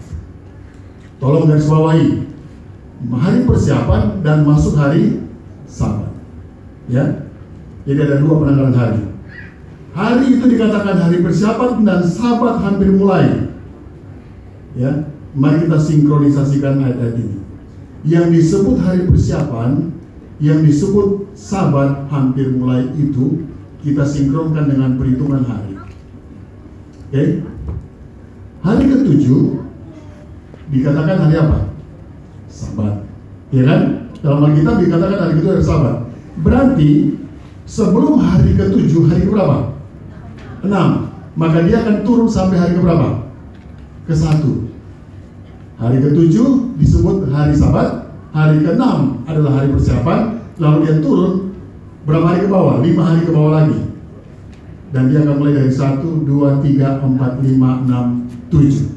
[1.23, 2.29] Tolong garis bawahi.
[3.07, 5.23] Hari persiapan dan masuk hari
[5.71, 6.13] sabat.
[6.91, 7.25] Ya.
[7.87, 9.03] Jadi ada dua penanggalan hari.
[9.97, 13.49] Hari itu dikatakan hari persiapan dan sabat hampir mulai.
[14.77, 17.39] Ya, mari kita sinkronisasikan ayat-ayat ini.
[18.09, 19.93] Yang disebut hari persiapan,
[20.41, 23.45] yang disebut sabat hampir mulai itu
[23.85, 25.77] kita sinkronkan dengan perhitungan hari.
[25.77, 27.13] Oke.
[27.13, 27.29] Okay?
[28.65, 29.63] Hari ketujuh
[30.75, 31.59] dikatakan hari apa?
[32.51, 33.07] Sabat.
[33.55, 33.81] Ya kan?
[34.25, 35.97] Dalam Alkitab dikatakan hari itu hari Sabat.
[36.43, 36.91] Berarti
[37.63, 39.71] sebelum hari ketujuh, hari berapa?
[40.67, 41.15] Enam.
[41.37, 43.29] Maka dia akan turun sampai hari keberapa?
[44.09, 44.66] Ke satu.
[45.77, 48.09] Hari ketujuh disebut hari Sabat.
[48.33, 50.41] Hari keenam adalah hari persiapan.
[50.57, 51.53] Lalu dia turun
[52.09, 52.81] berapa hari ke bawah?
[52.81, 53.81] Lima hari ke bawah lagi.
[54.93, 58.89] Dan dia akan mulai dari satu, dua, tiga, empat, lima, enam, tujuh.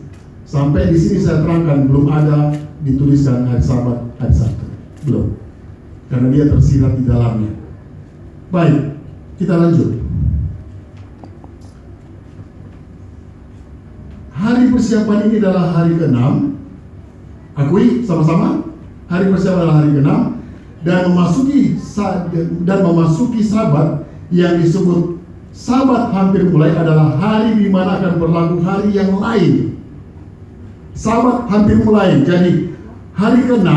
[0.48, 2.56] Sampai di sini saya terangkan belum ada
[2.88, 4.68] dituliskan hari Sabat, hari Sabtu.
[5.04, 5.36] Belum.
[6.08, 7.52] Karena dia tersirat di dalamnya.
[8.56, 8.96] Baik,
[9.36, 10.00] kita lanjut.
[14.32, 16.59] Hari persiapan ini adalah hari ke-6.
[17.60, 18.64] Akui sama-sama.
[19.12, 20.12] Hari persiapan adalah hari ke-6
[20.88, 21.62] dan memasuki
[22.64, 25.20] dan memasuki sabat yang disebut
[25.52, 29.76] sabat hampir mulai adalah hari di mana akan berlaku hari yang lain.
[30.96, 32.24] Sabat hampir mulai.
[32.24, 32.72] Jadi
[33.18, 33.68] hari ke-6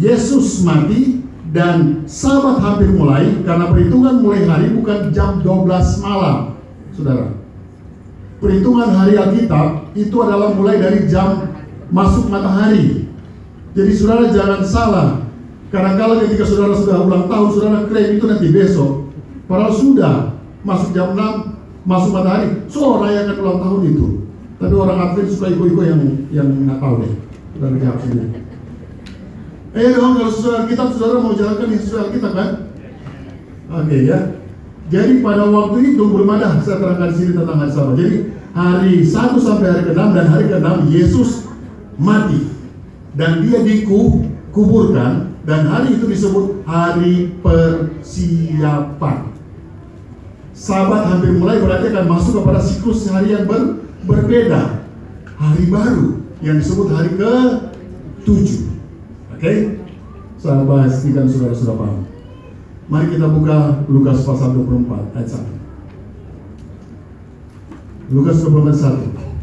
[0.00, 1.22] Yesus mati
[1.54, 6.58] dan sabat hampir mulai karena perhitungan mulai hari bukan jam 12 malam.
[6.90, 7.30] Saudara.
[8.42, 11.54] Perhitungan hari Alkitab itu adalah mulai dari jam
[11.94, 13.03] masuk matahari.
[13.74, 15.08] Jadi saudara jangan salah.
[15.74, 19.10] Karena kalau ketika saudara sudah ulang tahun, saudara klaim itu nanti besok.
[19.50, 20.14] Padahal sudah
[20.62, 22.62] masuk jam 6, masuk matahari.
[22.70, 24.06] So, rayakan ulang tahun itu.
[24.62, 27.12] Tapi orang Advent suka ikut-ikut yang yang nggak tahu deh.
[27.58, 28.26] Saudara jawab sendiri.
[29.74, 32.48] Eh dong, kalau sesuai Alkitab, saudara mau jalankan yang sesuai Alkitab kan?
[33.74, 34.18] Oke okay, ya.
[34.86, 37.94] Jadi pada waktu itu belum ada saya terangkan di sini tentang hari Sabat.
[37.98, 38.16] Jadi
[38.54, 41.30] hari 1 sampai hari ke-6 dan hari ke-6 Yesus
[41.98, 42.53] mati
[43.14, 49.30] dan dia dikuburkan dan hari itu disebut hari persiapan.
[50.54, 54.86] Sabat hampir mulai berarti akan masuk kepada siklus hari yang ber, berbeda.
[55.34, 58.70] Hari baru yang disebut hari ke-7.
[59.34, 59.34] Oke?
[59.34, 59.56] Okay?
[60.38, 62.06] Saya pastikan saudara sudah paham.
[62.86, 68.12] Mari kita buka Lukas pasal 24 ayat 1.
[68.12, 69.33] Lukas 24 1.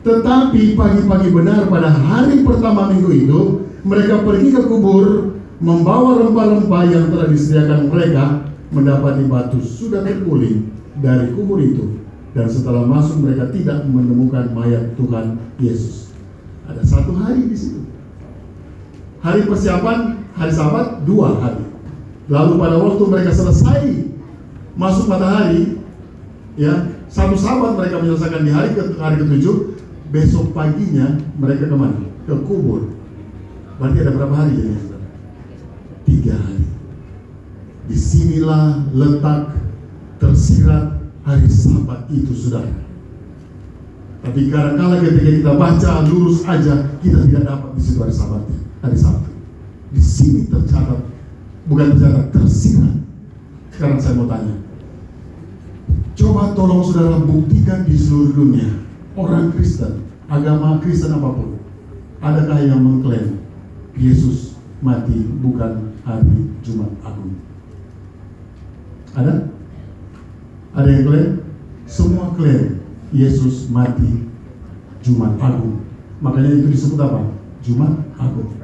[0.00, 3.40] Tetapi pagi-pagi benar pada hari pertama minggu itu
[3.84, 10.72] mereka pergi ke kubur membawa rempah-rempah yang telah disediakan mereka mendapati batu sudah terguling
[11.04, 12.00] dari kubur itu
[12.32, 16.14] dan setelah masuk mereka tidak menemukan mayat Tuhan Yesus.
[16.70, 17.82] Ada satu hari di situ.
[19.20, 21.66] Hari persiapan hari sabat dua hari.
[22.30, 24.06] Lalu pada waktu mereka selesai
[24.78, 25.82] masuk matahari,
[26.54, 29.79] ya satu sabat mereka menyelesaikan di hari ke hari ketujuh.
[30.10, 32.02] Besok paginya mereka ke mana?
[32.26, 32.90] Ke kubur.
[33.78, 35.08] Berarti ada berapa hari saudara?
[36.04, 36.66] Tiga hari.
[37.86, 39.54] Di sinilah letak
[40.18, 42.74] tersirat hari sabat itu saudara.
[44.20, 48.60] Tapi karena kala ketika kita baca lurus aja, kita tidak dapat di situ hari sabatnya
[48.84, 49.30] hari Sabtu.
[49.90, 51.00] Di sini tercatat,
[51.68, 52.94] bukan tercatat, tersirat.
[53.72, 54.60] Sekarang saya mau tanya,
[56.12, 58.68] coba tolong saudara buktikan di seluruh dunia,
[59.16, 61.58] orang Kristen, agama Kristen apa pun,
[62.22, 63.42] adakah yang mengklaim
[63.98, 67.34] Yesus mati bukan hari Jumat Agung?
[69.14, 69.50] Ada?
[70.70, 71.30] Ada yang klaim?
[71.90, 72.78] Semua klaim
[73.10, 74.30] Yesus mati
[75.02, 75.82] Jumat Agung.
[76.22, 77.20] Makanya itu disebut apa?
[77.64, 78.54] Jumat Agung.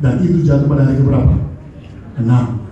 [0.00, 1.34] Dan itu jatuh pada hari keberapa?
[2.16, 2.64] Enam.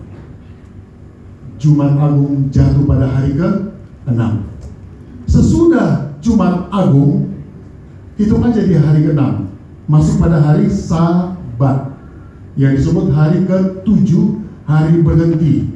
[1.61, 3.49] Jumat Agung jatuh pada hari ke
[4.09, 4.49] enam.
[5.29, 7.37] Sesudah Jumat Agung
[8.17, 9.21] itu kan jadi hari ke-6
[9.85, 11.93] masuk pada hari Sabat
[12.57, 14.11] yang disebut hari ke-7
[14.65, 15.69] hari berhenti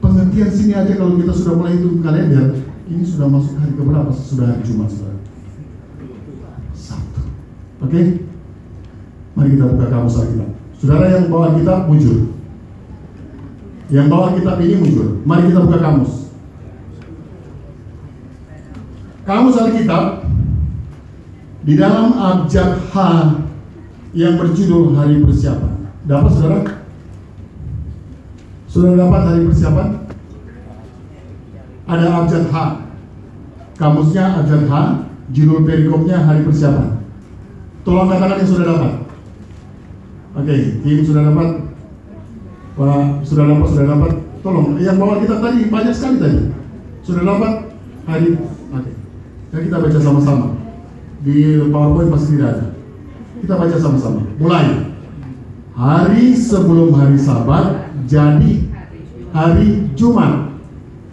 [0.00, 4.56] penghentian sini aja kalau kita sudah mulai hitung kalender ini sudah masuk hari keberapa sesudah
[4.56, 5.20] hari Jumat saudara
[6.72, 7.20] Sabtu
[7.84, 8.24] oke okay?
[9.36, 12.32] mari kita buka kamus Alkitab Saudara yang bawa kitab muncul.
[13.92, 15.20] Yang bawa kitab ini muncul.
[15.28, 16.19] Mari kita buka kamus.
[19.30, 20.26] Kamus Alkitab
[21.62, 22.94] di dalam abjad H
[24.10, 25.86] yang berjudul Hari Persiapan.
[26.02, 26.82] Dapat saudara?
[28.66, 30.02] Sudah dapat hari persiapan?
[31.86, 32.56] Ada abjad H.
[33.78, 34.74] Kamusnya abjad H,
[35.30, 36.98] judul perikopnya Hari Persiapan.
[37.86, 38.92] Tolong katakan yang sudah dapat.
[40.34, 41.48] Oke, okay, tim sudah dapat.
[42.74, 44.12] Pak, sudah dapat, sudah dapat.
[44.42, 46.40] Tolong, yang bawa kita tadi banyak sekali tadi.
[47.06, 47.52] Sudah dapat
[48.10, 48.49] hari.
[49.50, 49.58] Okay.
[49.58, 50.46] Ya kita baca sama-sama.
[51.26, 52.66] Di PowerPoint pasti tidak ada.
[53.42, 54.20] Kita baca sama-sama.
[54.38, 54.66] Mulai.
[55.74, 58.68] Hari sebelum hari Sabat jadi
[59.34, 60.54] hari Jumat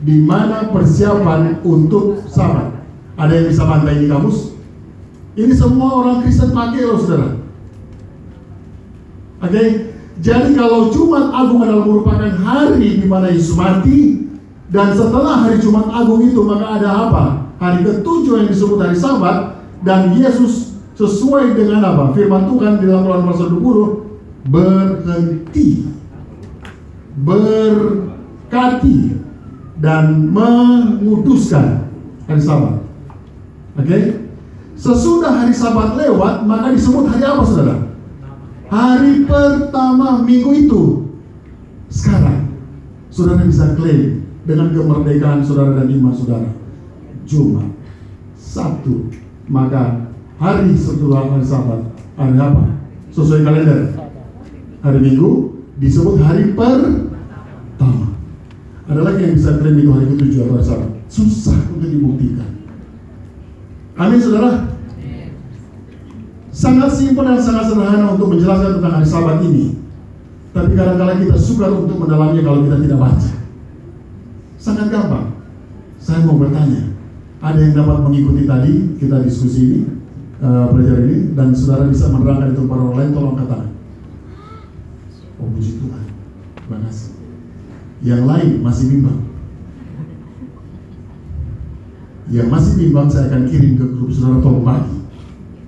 [0.05, 2.77] di mana persiapan untuk Sabat.
[3.17, 4.53] Ada yang bisa bantai di kamus?
[5.37, 7.29] Ini semua orang Kristen pakai loh saudara.
[9.37, 14.25] Oke, jadi kalau Jumat Agung adalah merupakan hari di mana Yesus mati
[14.73, 17.46] dan setelah hari Jumat Agung itu maka ada apa?
[17.57, 22.13] Hari ketujuh yang disebut hari Sabat dan Yesus sesuai dengan apa?
[22.13, 25.89] Firman Tuhan di dalam Lukas pasal 20 berhenti
[27.17, 29.17] berkati
[29.81, 31.89] dan menguduskan
[32.29, 32.85] hari Sabat.
[33.77, 33.85] Oke?
[33.85, 34.03] Okay?
[34.77, 37.75] Sesudah hari Sabat lewat, maka disebut hari apa, saudara?
[38.69, 40.81] Hari pertama minggu itu.
[41.89, 42.53] Sekarang,
[43.09, 46.66] saudara bisa klaim dengan kemerdekaan saudara dan iman saudara.
[47.27, 47.67] Jumat,
[48.39, 49.11] Sabtu,
[49.51, 50.07] maka
[50.39, 51.83] hari setelah hari Sabat,
[52.15, 52.63] hari apa?
[53.11, 53.79] Sesuai kalender.
[54.79, 58.15] Hari Minggu disebut hari pertama.
[58.87, 60.89] Ada lagi yang bisa klaim itu hari ketujuh atau hari Sabat.
[61.11, 62.49] Susah untuk dibuktikan.
[63.99, 64.71] Amin saudara.
[66.53, 69.77] Sangat simpel dan sangat sederhana untuk menjelaskan tentang hari Sabat ini.
[70.55, 73.31] Tapi kadang-kadang kita suka untuk mendalaminya kalau kita tidak baca.
[74.57, 75.37] Sangat gampang.
[76.01, 76.86] Saya mau bertanya,
[77.37, 79.79] ada yang dapat mengikuti tadi kita diskusi ini,
[80.41, 83.69] uh, belajar ini, dan saudara bisa menerangkan itu kepada orang lain, tolong katakan.
[85.37, 86.05] Oh puji Tuhan,
[86.57, 86.89] terima.
[88.01, 89.19] Yang lain masih bimbang.
[92.27, 94.97] Yang masih bimbang saya akan kirim ke grup saudara tolong bagi.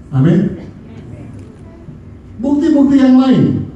[0.09, 0.39] Amin.
[2.39, 3.69] Bukti-bukti yang lain.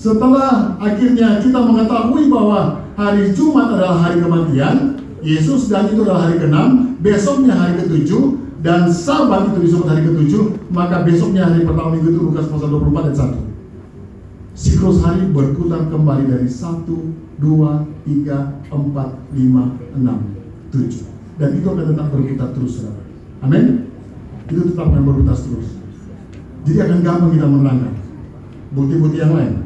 [0.00, 4.76] Setelah akhirnya kita mengetahui bahwa hari Jumat adalah hari kematian,
[5.20, 6.56] Yesus dan itu adalah hari ke-6,
[7.04, 8.10] besoknya hari ke-7,
[8.60, 10.34] dan sabat itu disebut hari ke-7,
[10.72, 14.56] maka besoknya hari pertama minggu itu Lukas pasal 24 dan 1.
[14.56, 18.76] Siklus hari berputar kembali dari 1, 2, 3, 4,
[19.32, 20.10] 5, 6,
[20.72, 21.10] 7
[21.40, 23.00] dan itu akan tetap berputar terus saudara.
[23.40, 23.88] Amin.
[24.44, 25.80] Itu tetap akan berputar terus.
[26.68, 27.94] Jadi akan gampang kita menerangkan
[28.76, 29.64] bukti-bukti yang lain.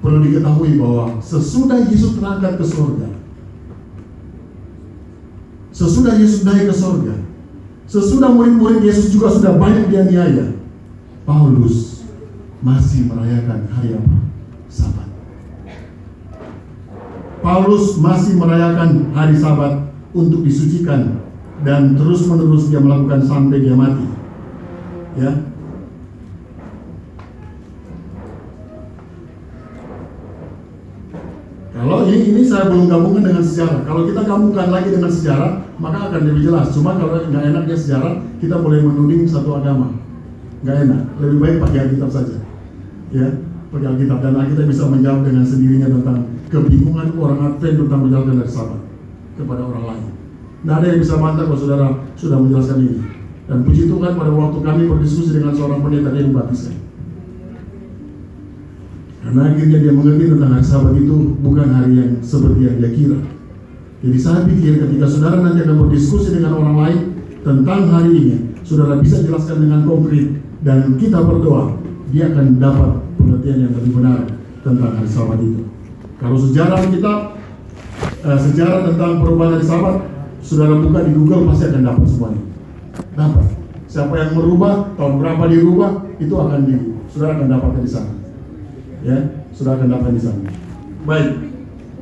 [0.00, 3.08] Perlu diketahui bahwa sesudah Yesus terangkat ke surga,
[5.74, 7.14] sesudah Yesus naik ke surga,
[7.90, 10.54] sesudah murid-murid Yesus juga sudah banyak dianiaya,
[11.26, 12.06] Paulus
[12.62, 14.16] masih merayakan hari apa?
[14.70, 15.08] Sabat.
[17.44, 21.20] Paulus masih merayakan hari Sabat untuk disucikan
[21.66, 24.06] dan terus menerus dia melakukan sampai dia mati.
[25.18, 25.53] Ya.
[31.84, 33.84] Kalau ini ini saya belum gabungkan dengan sejarah.
[33.84, 36.72] Kalau kita gabungkan lagi dengan sejarah, maka akan lebih jelas.
[36.72, 39.92] Cuma kalau nggak enaknya sejarah, kita boleh menuding satu agama.
[40.64, 41.00] Nggak enak.
[41.20, 42.40] Lebih baik pakai Alkitab saja.
[43.12, 43.28] Ya,
[43.68, 46.16] pakai Alkitab dan kita bisa menjawab dengan sendirinya tentang
[46.48, 48.80] kebingungan orang Advent tentang menjalankan dari Sabat
[49.36, 50.08] kepada orang lain.
[50.64, 52.96] Tidak ada yang bisa mantap kalau saudara sudah menjelaskan ini.
[53.44, 56.80] Dan puji Tuhan pada waktu kami berdiskusi dengan seorang pendeta dia dibaptiskan.
[59.24, 63.18] Karena akhirnya dia mengerti tentang hari sabat itu bukan hari yang seperti yang dia kira.
[64.04, 67.00] Jadi saya pikir ketika saudara nanti akan berdiskusi dengan orang lain
[67.40, 70.28] tentang hari ini, saudara bisa jelaskan dengan konkret
[70.60, 71.72] dan kita berdoa,
[72.12, 74.28] dia akan dapat pengertian yang lebih benar
[74.60, 75.64] tentang hari sabat itu.
[76.20, 77.12] Kalau sejarah kita,
[78.28, 80.04] eh, sejarah tentang perubahan hari sabat,
[80.44, 82.42] saudara buka di Google pasti akan dapat semuanya.
[83.16, 83.46] Dapat.
[83.88, 86.74] Siapa yang merubah, tahun berapa dirubah, itu akan di,
[87.08, 88.23] saudara akan dapat di sana.
[89.04, 89.18] Ya,
[89.52, 90.48] saudara akan dapat di sana.
[91.04, 91.30] Baik.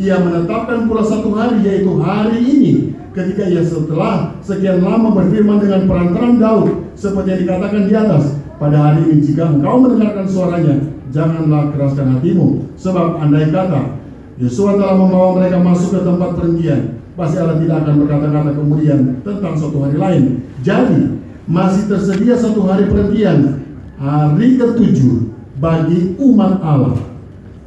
[0.00, 2.72] ia menetapkan pula satu hari yaitu hari ini
[3.12, 8.24] ketika ia setelah sekian lama berfirman dengan perantaran Daud seperti yang dikatakan di atas
[8.56, 10.76] pada hari ini jika engkau mendengarkan suaranya
[11.12, 14.00] janganlah keraskan hatimu sebab andai kata
[14.40, 19.52] Yosua telah membawa mereka masuk ke tempat perhentian pasti Allah tidak akan berkata-kata kemudian tentang
[19.52, 20.22] suatu hari lain.
[20.64, 23.62] Jadi, masih tersedia satu hari perhentian,
[23.98, 26.98] hari ketujuh bagi umat Allah.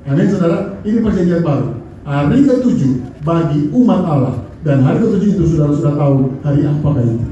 [0.06, 1.82] Amin saudara, ini perjanjian baru.
[2.06, 2.92] Hari ketujuh
[3.26, 4.36] bagi umat Allah.
[4.62, 6.16] Dan hari ketujuh itu saudara sudah tahu
[6.46, 7.28] hari apakah itu.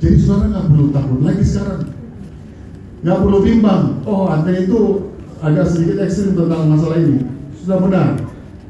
[0.00, 1.82] Jadi saudara nggak perlu takut lagi sekarang.
[3.00, 3.82] Nggak perlu bimbang.
[4.06, 4.80] Oh, Advent itu
[5.40, 7.26] agak sedikit ekstrim tentang masalah ini.
[7.58, 8.08] Sudah benar.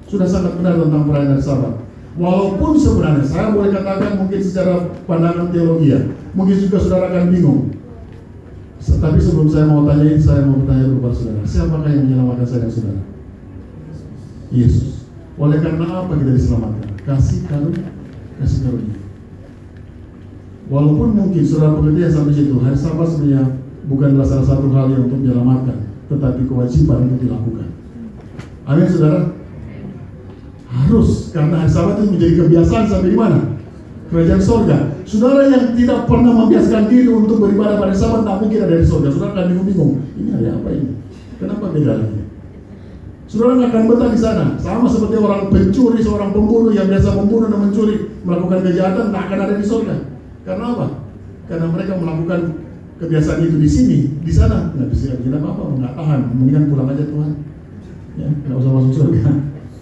[0.09, 1.74] Sudah sangat benar tentang perayaan hari Sabat.
[2.21, 6.05] Walaupun sebenarnya saya boleh katakan mungkin secara pandangan teologi ya,
[6.37, 7.73] mungkin juga saudara akan bingung.
[8.81, 12.61] Tapi sebelum saya mau tanya ini, saya mau bertanya kepada saudara, siapakah yang menyelamatkan saya
[12.68, 13.03] dan saudara?
[14.53, 15.09] Yesus.
[15.41, 16.89] Oleh karena apa kita diselamatkan?
[17.09, 17.89] Kasih karunia,
[18.37, 18.99] kasih karunia.
[20.68, 23.43] Walaupun mungkin saudara pengerti yang sampai situ, hari Sabat sebenarnya
[23.89, 27.68] bukanlah salah satu hal yang untuk menyelamatkan, tetapi kewajiban untuk dilakukan.
[28.68, 29.39] Amin, saudara.
[30.71, 33.39] Harus karena hari Sabat itu menjadi kebiasaan sampai di mana?
[34.11, 34.79] Kerajaan sorga.
[35.03, 39.11] Saudara yang tidak pernah membiasakan diri untuk beribadah pada Sabat, tak mungkin ada di sorga.
[39.11, 39.93] Saudara akan bingung-bingung.
[40.14, 40.91] Ini hari apa ini?
[41.43, 42.23] Kenapa beda lagi?
[43.27, 44.45] Saudara akan betah di sana.
[44.62, 49.39] Sama seperti orang pencuri, seorang pembunuh yang biasa membunuh dan mencuri, melakukan kejahatan, tak akan
[49.43, 49.97] ada di sorga.
[50.47, 50.87] Karena apa?
[51.51, 52.41] Karena mereka melakukan
[53.03, 56.21] kebiasaan itu di sini, di sana nggak bisa kita apa-apa, nggak tahan.
[56.35, 57.31] Mendingan pulang aja Tuhan.
[58.18, 59.31] Ya, nggak usah masuk surga.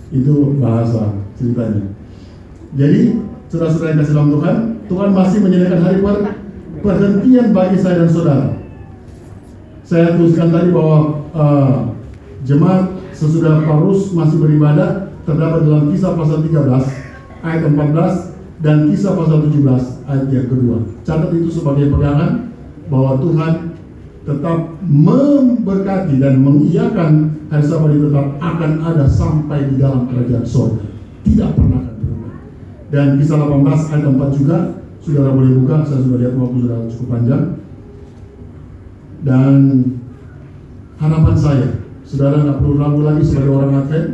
[0.08, 1.84] Itu bahasa ceritanya.
[2.76, 3.00] Jadi,
[3.48, 4.56] saudara-saudara yang kasih dalam Tuhan,
[4.88, 6.16] Tuhan masih menyediakan hari per
[6.80, 8.46] perhentian bagi saya dan saudara.
[9.88, 11.96] Saya tuliskan tadi bahwa uh,
[12.44, 16.68] jemaat sesudah Paulus masih beribadah terdapat dalam kisah pasal 13
[17.44, 19.64] ayat 14 dan kisah pasal 17
[20.06, 20.76] ayat yang kedua.
[21.08, 22.52] Catat itu sebagai pegangan
[22.92, 23.52] bahwa Tuhan
[24.28, 30.84] tetap memberkati dan mengiyakan hari Sabat itu tetap akan ada sampai di dalam kerajaan surga.
[31.24, 32.32] Tidak pernah akan berubah.
[32.92, 34.58] Dan kisah 18 ayat 4 juga
[35.00, 37.44] saudara boleh buka, saya sudah lihat waktu sudah cukup panjang.
[39.24, 39.54] Dan
[41.00, 41.68] harapan saya,
[42.04, 44.08] saudara nggak perlu ragu lagi sebagai orang Advent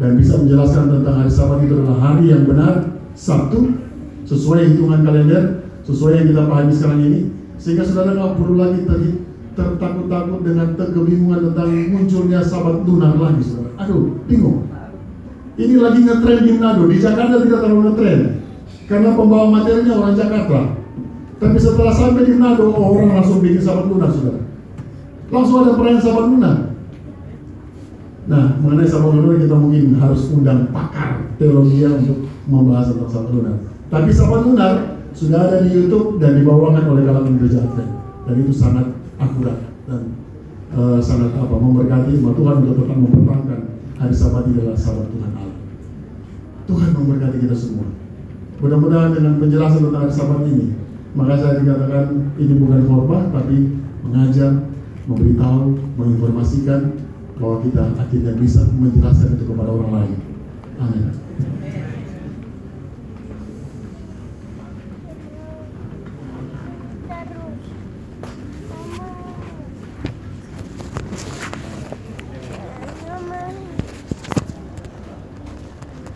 [0.00, 3.76] dan bisa menjelaskan tentang hari Sabat itu adalah hari yang benar, Sabtu,
[4.24, 7.20] sesuai hitungan kalender, sesuai yang kita pahami sekarang ini,
[7.60, 9.08] sehingga saudara nggak perlu lagi tadi
[9.60, 13.70] tertakut-takut dengan kebingungan tentang munculnya Sabat lunar lagi, saudara.
[13.84, 14.64] Aduh, bingung.
[15.60, 18.20] Ini lagi ngetren di Manado, di Jakarta tidak terlalu ngetren,
[18.88, 20.60] karena pembawa materinya orang Jakarta.
[21.36, 24.40] Tapi setelah sampai di Manado, oh, orang langsung bikin Sabat lunar, saudara.
[25.28, 26.56] Langsung ada perayaan Sabat lunar.
[28.30, 33.54] Nah, mengenai Sabat lunar kita mungkin harus undang pakar teologi untuk membahas tentang Sabat lunar.
[33.90, 34.72] Tapi Sabat lunar
[35.10, 37.66] sudah ada di YouTube dan dibawakan oleh kalangan gereja.
[38.24, 38.86] Dan itu sangat
[39.20, 40.02] akurat dan
[40.72, 43.60] uh, sangat apa memberkati bahwa Tuhan untuk tetap mempertahankan
[44.00, 45.58] hari Sabat ini adalah Sabat Tuhan Allah.
[46.64, 47.88] Tuhan memberkati kita semua.
[48.60, 50.66] Mudah-mudahan dengan penjelasan tentang hari Sabat ini,
[51.12, 52.06] maka saya dikatakan
[52.40, 53.56] ini bukan khotbah tapi
[54.02, 54.52] mengajar,
[55.04, 55.62] memberitahu,
[56.00, 56.80] menginformasikan
[57.40, 60.16] bahwa kita akhirnya bisa menjelaskan itu kepada orang lain.
[60.80, 61.29] Amin.